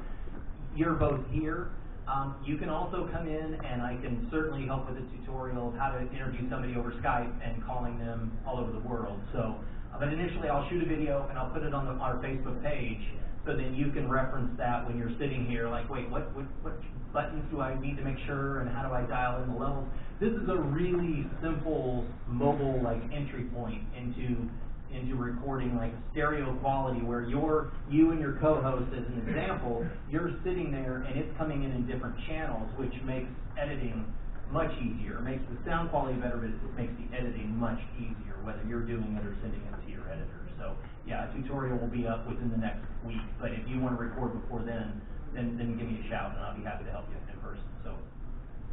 you're 0.75 0.95
both 0.95 1.21
here. 1.31 1.69
Um, 2.07 2.35
you 2.45 2.57
can 2.57 2.69
also 2.69 3.07
come 3.13 3.27
in 3.27 3.55
and 3.63 3.81
I 3.81 3.95
can 4.01 4.27
certainly 4.29 4.65
help 4.67 4.89
with 4.89 4.97
a 4.97 5.05
tutorial 5.15 5.69
of 5.69 5.75
how 5.75 5.91
to 5.91 6.01
interview 6.13 6.49
somebody 6.49 6.75
over 6.75 6.91
Skype 6.91 7.31
and 7.43 7.63
calling 7.65 7.97
them 7.97 8.37
all 8.45 8.59
over 8.59 8.71
the 8.71 8.79
world. 8.79 9.19
So, 9.31 9.55
uh, 9.93 9.99
but 9.99 10.09
initially 10.09 10.49
I'll 10.49 10.67
shoot 10.69 10.83
a 10.83 10.85
video 10.85 11.25
and 11.29 11.39
I'll 11.39 11.51
put 11.51 11.63
it 11.63 11.73
on 11.73 11.85
the, 11.85 11.93
our 12.03 12.15
Facebook 12.15 12.61
page 12.61 12.99
so 13.45 13.55
then 13.55 13.73
you 13.73 13.91
can 13.91 14.09
reference 14.09 14.51
that 14.57 14.85
when 14.85 14.97
you're 14.97 15.15
sitting 15.19 15.45
here 15.45 15.69
like, 15.69 15.89
wait, 15.89 16.09
what, 16.09 16.33
what, 16.35 16.45
what 16.61 16.73
buttons 17.13 17.43
do 17.51 17.61
I 17.61 17.79
need 17.79 17.95
to 17.97 18.03
make 18.03 18.17
sure 18.25 18.59
and 18.59 18.69
how 18.69 18.87
do 18.87 18.93
I 18.93 19.03
dial 19.03 19.41
in 19.41 19.53
the 19.53 19.59
levels? 19.59 19.87
This 20.19 20.31
is 20.31 20.49
a 20.49 20.57
really 20.57 21.25
simple 21.41 22.05
mobile 22.27 22.81
like 22.83 23.01
entry 23.13 23.43
point 23.55 23.83
into 23.97 24.49
into 24.93 25.15
recording 25.15 25.75
like 25.75 25.91
stereo 26.11 26.53
quality 26.61 27.01
where 27.01 27.21
you're 27.23 27.73
you 27.89 28.11
and 28.11 28.19
your 28.21 28.37
co-host 28.39 28.85
as 28.93 29.03
an 29.09 29.25
example 29.27 29.85
you're 30.09 30.31
sitting 30.45 30.71
there 30.71 31.01
and 31.03 31.17
it's 31.17 31.29
coming 31.37 31.63
in 31.63 31.71
in 31.71 31.87
different 31.87 32.15
channels 32.27 32.69
which 32.77 32.93
makes 33.05 33.29
editing 33.57 34.05
much 34.51 34.69
easier. 34.77 35.17
Makes 35.21 35.41
the 35.49 35.57
sound 35.65 35.89
quality 35.89 36.19
better 36.21 36.37
but 36.37 36.53
it 36.53 36.75
makes 36.77 36.93
the 37.01 37.09
editing 37.17 37.57
much 37.57 37.79
easier 37.97 38.37
whether 38.45 38.61
you're 38.69 38.85
doing 38.85 39.17
it 39.17 39.25
or 39.25 39.33
sending 39.41 39.61
it 39.61 39.73
to 39.73 39.89
your 39.89 40.05
editor. 40.09 40.45
So 40.57 40.77
yeah 41.05 41.25
a 41.25 41.33
tutorial 41.33 41.77
will 41.79 41.91
be 41.91 42.05
up 42.07 42.27
within 42.29 42.49
the 42.53 42.61
next 42.61 42.85
week 43.03 43.25
but 43.41 43.51
if 43.51 43.65
you 43.67 43.81
want 43.81 43.97
to 43.97 44.01
record 44.01 44.37
before 44.37 44.61
then 44.61 45.01
then 45.33 45.57
then 45.57 45.77
give 45.77 45.89
me 45.89 45.99
a 46.05 46.07
shout 46.09 46.37
and 46.37 46.45
I'll 46.45 46.57
be 46.57 46.63
happy 46.63 46.85
to 46.85 46.93
help 46.93 47.09
you 47.09 47.17
in 47.17 47.39
person 47.41 47.65
so. 47.83 47.97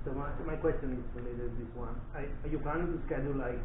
So 0.05 0.13
my, 0.13 0.33
my 0.49 0.57
question 0.57 0.97
is 0.97 1.05
related 1.13 1.53
to 1.53 1.57
this 1.61 1.69
one. 1.77 1.93
I, 2.17 2.25
are 2.45 2.49
you 2.51 2.59
planning 2.61 2.89
to 2.89 2.99
schedule 3.05 3.37
like 3.37 3.61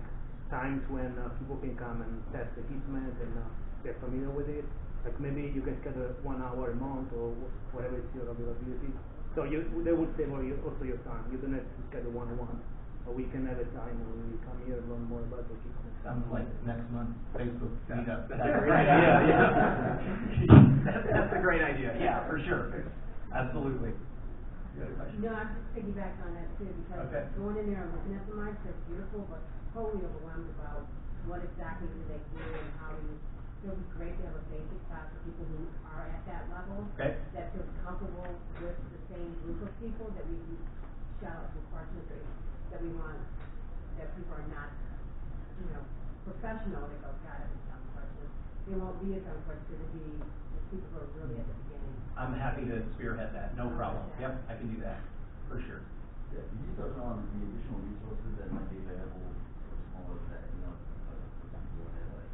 times 0.56 0.82
when 0.88 1.12
uh, 1.20 1.28
people 1.36 1.60
can 1.60 1.76
come 1.76 2.00
and 2.00 2.24
test 2.32 2.48
the 2.56 2.64
equipment 2.64 3.12
and 3.20 3.34
uh, 3.36 3.44
get 3.84 4.00
familiar 4.00 4.32
with 4.32 4.48
it? 4.48 4.64
Like 5.04 5.20
maybe 5.20 5.52
you 5.52 5.62
can 5.62 5.76
schedule 5.84 6.16
one 6.24 6.40
hour 6.40 6.72
a 6.72 6.78
month 6.80 7.12
or 7.12 7.36
whatever 7.76 8.00
is 8.00 8.08
your 8.16 8.32
availability. 8.32 8.90
So 9.36 9.44
you, 9.44 9.68
they 9.84 9.92
would 9.92 10.16
save 10.16 10.32
all 10.32 10.42
your, 10.42 10.58
also 10.64 10.88
your 10.88 10.98
time. 11.04 11.28
You 11.28 11.38
don't 11.44 11.54
have 11.54 11.68
to 11.68 11.82
schedule 11.92 12.16
one 12.16 12.32
on 12.32 12.40
one. 12.40 12.60
A 13.06 13.12
weekend 13.12 13.46
at 13.46 13.60
a 13.62 13.68
time 13.78 13.94
when 14.02 14.34
you 14.34 14.40
come 14.42 14.58
here 14.66 14.82
and 14.82 14.90
learn 14.90 15.06
more 15.06 15.22
about 15.22 15.46
the 15.46 15.54
equipment. 15.54 15.94
Sounds 16.02 16.26
like 16.34 16.50
next 16.66 16.90
month 16.90 17.14
Facebook 17.38 17.76
meetup. 17.86 18.26
That's 18.32 18.50
a 18.50 18.66
great 18.66 18.88
idea. 18.90 19.14
That's, 20.90 21.06
that's 21.14 21.34
a 21.38 21.42
great 21.44 21.62
idea, 21.62 21.94
yeah, 22.02 22.26
for 22.26 22.42
sure, 22.42 22.90
absolutely. 23.30 23.94
You 24.76 24.84
got 24.84 24.92
a 24.92 24.96
question? 25.00 25.18
No, 25.24 25.32
I'm 25.32 25.50
just 25.56 25.72
piggybacking 25.72 26.24
on 26.28 26.34
that 26.36 26.50
too, 26.60 26.68
because 26.84 27.08
Okay. 27.08 27.24
going 27.40 27.56
in 27.64 27.72
there 27.72 27.88
and 27.88 27.92
looking 27.96 28.16
at 28.20 28.28
the 28.28 28.36
mics, 28.36 28.60
they're 28.68 28.76
beautiful, 28.92 29.24
but 29.32 29.40
totally 29.72 30.04
overwhelmed 30.04 30.52
about 30.60 30.84
what 31.32 31.40
exactly 31.48 31.88
do 31.96 32.02
they 32.12 32.20
do 32.36 32.44
and 32.44 32.70
how 32.84 32.92
do 32.92 33.00
you, 33.08 33.16
it 33.64 33.72
would 33.72 33.80
be 33.80 33.90
great 33.96 34.14
to 34.20 34.24
have 34.28 34.36
a 34.36 34.46
basic 34.52 34.78
class 34.92 35.08
for 35.16 35.20
people 35.24 35.48
who 35.48 35.64
are 35.96 36.12
at 36.12 36.22
that 36.28 36.44
level. 36.52 36.84
Okay. 37.00 37.16
That 37.34 37.56
feels 37.56 37.72
comfortable 37.88 38.36
with 38.60 38.76
the 38.76 39.02
same 39.10 39.32
group 39.48 39.64
of 39.64 39.72
people 39.80 40.12
that 40.12 40.28
we, 40.28 40.38
shout 41.24 41.40
out 41.40 41.50
to 41.56 41.60
Parsons, 41.72 42.06
that 42.12 42.80
we 42.84 42.92
want, 43.00 43.18
that 43.98 44.12
people 44.20 44.36
are 44.36 44.50
not, 44.52 44.76
you 45.56 45.72
know, 45.72 45.84
professional, 46.28 46.84
they 46.92 47.00
go, 47.00 47.16
God, 47.24 47.48
it's 47.48 47.64
some 47.72 47.80
Parsons. 48.66 48.74
They 48.74 48.78
won't 48.82 48.98
be 49.06 49.14
as 49.14 49.24
unfortunate, 49.30 49.78
it'll 49.78 49.94
be 49.94 50.18
the 50.18 50.62
people 50.74 50.90
who 50.94 50.98
are 50.98 51.10
really 51.14 51.38
at 51.40 51.46
the 51.46 51.54
beginning. 51.70 51.94
I'm 52.18 52.34
happy 52.34 52.66
to 52.66 52.82
spearhead 52.96 53.30
that, 53.36 53.56
no 53.58 53.70
problem, 53.78 54.04
yep, 54.20 54.42
I 54.50 54.56
can 54.56 54.74
do 54.74 54.82
that, 54.82 55.02
for 55.50 55.62
sure. 55.62 55.82
Yeah, 56.34 56.42
can 56.50 56.58
you 56.66 56.72
touch 56.76 56.98
on 57.00 57.30
the 57.30 57.46
additional 57.46 57.80
resources 57.86 58.32
that 58.42 58.50
might 58.52 58.68
be 58.74 58.82
available 58.82 59.22
for 59.70 59.76
smaller 59.94 60.18
that, 60.34 60.44
you 60.50 60.60
know, 60.66 60.74
uh, 60.74 61.16
for 61.40 61.46
example, 61.48 61.86
that 61.94 62.08
like 62.18 62.32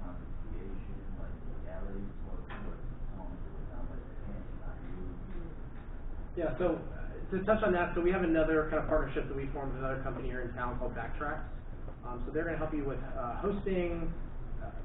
content 0.00 0.32
creation, 0.48 0.96
like 1.20 1.34
legalities, 1.52 2.10
what, 2.26 2.40
what 2.48 2.78
songs 3.14 3.38
that 3.44 3.52
would 3.52 3.66
sound 3.70 3.86
like 3.92 4.02
can 4.24 4.40
not 4.64 4.76
use? 4.88 5.20
Yeah, 6.34 6.50
so 6.58 6.80
uh, 6.80 7.14
to 7.30 7.36
touch 7.46 7.62
on 7.62 7.70
that, 7.76 7.94
so 7.94 8.00
we 8.02 8.10
have 8.10 8.24
another 8.26 8.66
kind 8.72 8.82
of 8.82 8.88
partnership 8.88 9.28
that 9.28 9.36
we 9.36 9.46
formed 9.54 9.76
with 9.76 9.84
another 9.84 10.02
company 10.02 10.32
here 10.32 10.42
in 10.42 10.50
town 10.56 10.78
called 10.80 10.96
Backtracks. 10.96 11.46
Um, 12.02 12.22
so 12.26 12.32
they're 12.34 12.44
going 12.44 12.58
to 12.58 12.62
help 12.62 12.74
you 12.74 12.84
with 12.84 13.00
uh, 13.16 13.38
hosting, 13.38 14.12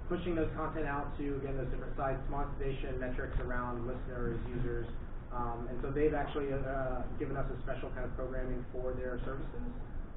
pushing 0.09 0.33
those 0.33 0.49
content 0.57 0.89
out 0.89 1.15
to, 1.21 1.37
again, 1.37 1.55
those 1.55 1.69
different 1.69 1.95
sites, 1.95 2.19
monetization 2.33 2.99
metrics 2.99 3.37
around 3.39 3.85
listeners, 3.85 4.41
users. 4.49 4.89
Um, 5.29 5.69
and 5.69 5.77
so 5.85 5.93
they've 5.93 6.17
actually, 6.17 6.49
uh, 6.49 7.05
given 7.21 7.37
us 7.37 7.45
a 7.53 7.57
special 7.61 7.93
kind 7.93 8.09
of 8.09 8.11
programming 8.17 8.65
for 8.73 8.97
their 8.97 9.21
services. 9.23 9.69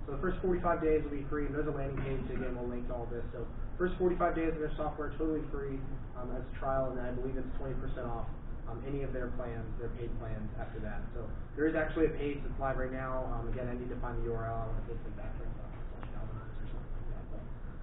So 0.09 0.17
the 0.17 0.23
first 0.25 0.43
forty-five 0.43 0.83
days 0.83 1.05
will 1.05 1.15
be 1.15 1.23
free, 1.31 1.47
and 1.47 1.55
there's 1.55 1.71
a 1.71 1.77
landing 1.77 2.01
page, 2.03 2.27
again, 2.35 2.59
we'll 2.59 2.67
link 2.67 2.91
to 2.91 2.95
all 2.97 3.07
this. 3.07 3.23
So 3.31 3.47
first 3.79 3.95
forty-five 4.03 4.35
days 4.35 4.51
of 4.51 4.59
their 4.59 4.75
software, 4.75 5.15
totally 5.15 5.47
free, 5.55 5.79
um, 6.19 6.35
as 6.35 6.43
a 6.43 6.55
trial, 6.59 6.91
and 6.91 6.99
I 6.99 7.15
believe 7.15 7.39
it's 7.39 7.47
twenty 7.55 7.79
percent 7.79 8.11
off, 8.11 8.27
um, 8.67 8.83
any 8.83 9.07
of 9.07 9.15
their 9.15 9.31
plans, 9.39 9.63
their 9.79 9.95
paid 9.95 10.11
plans 10.19 10.51
after 10.59 10.83
that. 10.83 11.07
So 11.15 11.23
there 11.55 11.71
is 11.71 11.79
actually 11.79 12.11
a 12.11 12.15
page 12.19 12.43
that's 12.43 12.59
live 12.59 12.83
right 12.83 12.91
now, 12.91 13.31
um, 13.31 13.47
again, 13.47 13.71
I 13.71 13.79
need 13.79 13.95
to 13.95 14.01
find 14.03 14.19
the 14.19 14.27
URL, 14.27 14.75
I 14.75 14.81
take 14.91 14.99
it 14.99 15.15
back 15.15 15.31
slash 15.39 16.11
Galvanize 16.11 16.51
or 16.51 16.67
something 16.67 16.95
like 16.99 17.07
that, 17.15 17.25
but, 17.31 17.43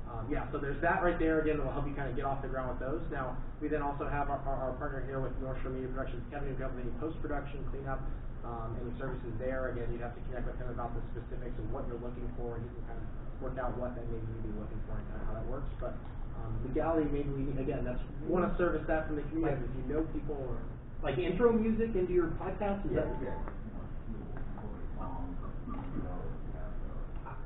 um, 0.09 0.25
yeah, 0.25 0.49
so 0.51 0.57
there's 0.57 0.81
that 0.81 1.05
right 1.05 1.17
there, 1.21 1.41
again, 1.45 1.57
that 1.57 1.65
will 1.65 1.75
help 1.75 1.85
you 1.85 1.93
kind 1.93 2.09
of 2.09 2.17
get 2.17 2.25
off 2.25 2.41
the 2.41 2.49
ground 2.49 2.73
with 2.73 2.81
those. 2.81 3.01
Now, 3.13 3.37
we 3.61 3.69
then 3.69 3.85
also 3.85 4.09
have 4.09 4.29
our, 4.33 4.41
our, 4.43 4.69
our 4.69 4.73
partner 4.81 5.05
here 5.05 5.21
with 5.21 5.37
North 5.37 5.61
Shore 5.61 5.69
Media 5.69 5.87
Productions, 5.93 6.25
Kevin, 6.33 6.49
who 6.49 6.57
covers 6.57 6.81
any 6.81 6.89
post-production, 6.97 7.61
cleanup, 7.69 8.01
um, 8.41 8.73
any 8.81 8.89
services 8.97 9.29
there. 9.37 9.69
Again, 9.69 9.93
you'd 9.93 10.01
have 10.01 10.17
to 10.17 10.23
connect 10.27 10.49
with 10.49 10.57
him 10.57 10.73
about 10.73 10.97
the 10.97 11.03
specifics 11.13 11.53
of 11.61 11.69
what 11.69 11.85
you're 11.85 12.01
looking 12.01 12.25
for, 12.35 12.57
and 12.57 12.65
he 12.65 12.69
can 12.73 12.83
kind 12.89 12.99
of 12.99 13.05
work 13.37 13.55
out 13.61 13.77
what 13.77 13.93
that 13.93 14.03
maybe 14.09 14.25
you'd 14.25 14.49
be 14.49 14.55
looking 14.57 14.81
for 14.89 14.97
and 14.97 15.05
kind 15.13 15.21
of 15.21 15.25
how 15.29 15.33
that 15.37 15.45
works. 15.45 15.69
But, 15.77 15.93
um, 16.41 16.57
legality, 16.65 17.05
maybe 17.13 17.29
we, 17.29 17.45
again, 17.61 17.85
that's, 17.85 18.01
want 18.25 18.49
to 18.49 18.51
service 18.57 18.81
that 18.89 19.05
from 19.05 19.21
the 19.21 19.25
community, 19.29 19.61
if 19.61 19.73
you 19.77 19.85
know 19.93 20.01
people 20.09 20.41
or, 20.41 20.57
Like 20.99 21.17
intro 21.17 21.53
music 21.53 21.95
into 21.95 22.11
your 22.11 22.27
podcast, 22.41 22.83
is 22.83 22.91
that? 22.97 23.07
I 23.07 23.39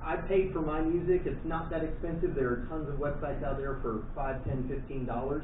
I 0.06 0.18
paid 0.18 0.52
for 0.52 0.62
my 0.62 0.82
music, 0.82 1.22
it's 1.26 1.46
not 1.46 1.70
that 1.70 1.84
expensive, 1.84 2.36
there 2.36 2.50
are 2.50 2.66
tons 2.70 2.90
of 2.90 2.96
websites 2.96 3.44
out 3.44 3.58
there 3.58 3.80
for 3.82 4.04
five, 4.16 4.44
ten, 4.44 4.68
fifteen 4.68 5.06
dollars. 5.06 5.44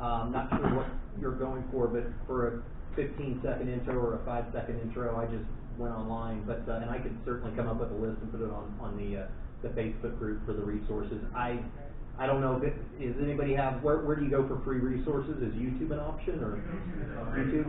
Um, 0.00 0.30
not 0.32 0.48
sure 0.50 0.74
what 0.76 0.86
you're 1.20 1.34
going 1.34 1.64
for, 1.72 1.88
but 1.88 2.04
for 2.26 2.46
a 2.48 2.62
fifteen 2.94 3.40
second 3.42 3.68
intro 3.68 3.94
or 3.98 4.14
a 4.14 4.24
five 4.24 4.44
second 4.52 4.78
intro, 4.80 5.16
I 5.16 5.26
just 5.26 5.44
went 5.78 5.92
online, 5.94 6.42
but, 6.46 6.62
uh, 6.68 6.76
and 6.80 6.90
I 6.90 6.98
could 6.98 7.16
certainly 7.24 7.54
come 7.56 7.68
up 7.68 7.80
with 7.80 7.90
a 7.90 7.94
list 7.94 8.20
and 8.22 8.30
put 8.30 8.40
it 8.40 8.50
on, 8.50 8.72
on 8.80 8.96
the, 8.96 9.22
uh, 9.22 9.26
the 9.62 9.68
Facebook 9.70 10.18
group 10.18 10.44
for 10.46 10.52
the 10.52 10.62
resources. 10.62 11.18
I, 11.34 11.58
I 12.18 12.26
don't 12.26 12.40
know, 12.40 12.56
if 12.56 12.62
it- 12.64 12.76
is 13.02 13.14
anybody 13.20 13.54
have, 13.54 13.82
where, 13.82 13.98
where 13.98 14.16
do 14.16 14.24
you 14.24 14.30
go 14.30 14.46
for 14.46 14.60
free 14.64 14.78
resources? 14.78 15.36
Is 15.42 15.52
YouTube 15.54 15.90
an 15.92 15.98
option, 16.00 16.40
or 16.42 16.56
YouTube? 17.36 17.66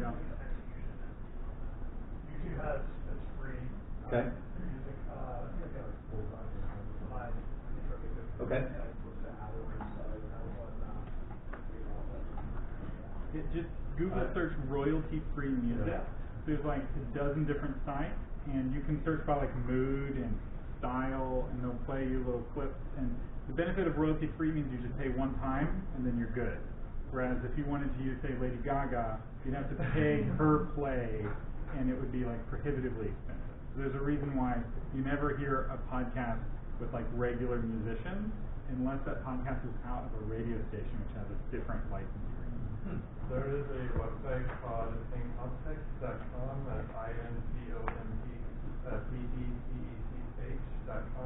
Yeah. 0.00 0.12
YouTube 2.42 2.64
has, 2.64 2.80
Okay. 4.06 4.22
Music, 4.22 4.94
you 5.02 5.74
know, 5.74 5.90
provide 7.02 7.34
intro 7.74 7.98
music. 8.06 8.22
Okay. 8.38 8.62
Yeah, 8.62 8.86
it's 8.86 8.94
supposed 9.02 9.18
to 9.26 9.30
add 9.34 9.50
or 9.50 9.66
inside, 9.82 10.22
and 10.22 10.30
that 10.30 10.46
was, 10.46 10.70
It 13.34 13.44
just 13.50 13.66
Google 13.98 14.30
search 14.32 14.54
royalty 14.68 15.20
free 15.34 15.50
music. 15.50 15.90
Yeah. 15.90 16.06
There's 16.46 16.64
like 16.64 16.86
a 16.86 17.18
dozen 17.18 17.50
different 17.50 17.74
sites, 17.84 18.14
and 18.46 18.72
you 18.72 18.80
can 18.86 19.02
search 19.02 19.26
by 19.26 19.42
like 19.42 19.50
mood 19.66 20.16
and 20.16 20.38
style, 20.78 21.48
and 21.50 21.58
they'll 21.58 21.82
play 21.82 22.06
you 22.06 22.22
little 22.22 22.46
clips. 22.54 22.78
And 22.96 23.10
the 23.48 23.54
benefit 23.54 23.88
of 23.88 23.98
royalty 23.98 24.30
free 24.38 24.52
means 24.52 24.70
you 24.70 24.78
just 24.86 24.96
pay 25.02 25.08
one 25.08 25.34
time, 25.42 25.82
and 25.96 26.06
then 26.06 26.14
you're 26.16 26.30
good. 26.30 26.58
Whereas 27.10 27.42
if 27.42 27.58
you 27.58 27.64
wanted 27.66 27.90
to 27.98 28.04
use, 28.04 28.16
say, 28.22 28.38
Lady 28.40 28.58
Gaga, 28.62 29.18
you'd 29.44 29.54
have 29.54 29.68
to 29.70 29.76
pay 29.90 30.22
per 30.38 30.70
play, 30.78 31.26
and 31.76 31.90
it 31.90 31.98
would 31.98 32.12
be 32.12 32.24
like 32.24 32.38
prohibitively 32.48 33.10
expensive. 33.10 33.45
There's 33.76 33.94
a 33.94 34.00
reason 34.00 34.34
why 34.36 34.56
you 34.94 35.04
never 35.04 35.36
hear 35.36 35.68
a 35.68 35.76
podcast 35.92 36.40
with 36.80 36.92
like 36.92 37.04
regular 37.14 37.60
musicians 37.60 38.32
unless 38.72 38.98
that 39.04 39.20
podcast 39.24 39.62
is 39.68 39.76
out 39.86 40.08
of 40.08 40.12
a 40.16 40.24
radio 40.32 40.56
station 40.72 40.90
which 41.04 41.14
has 41.16 41.28
a 41.28 41.38
different 41.54 41.84
license 41.92 42.26
agreement. 42.36 43.04
There 43.30 43.46
is 43.52 43.66
a 43.68 43.82
website 43.98 44.46
called 44.62 44.94
incompetech.com, 45.12 46.54
that's 46.66 46.90
I 46.96 47.10
N 47.10 47.34
C 47.52 47.72
O 47.74 47.80
M 47.84 48.10
T, 48.22 48.26
uh, 48.86 48.96
P 49.10 49.16
E 49.18 49.44
C 49.44 49.70
E 49.76 49.94
C 50.08 50.54
H 50.56 50.66
dot 50.86 51.02
com. 51.14 51.24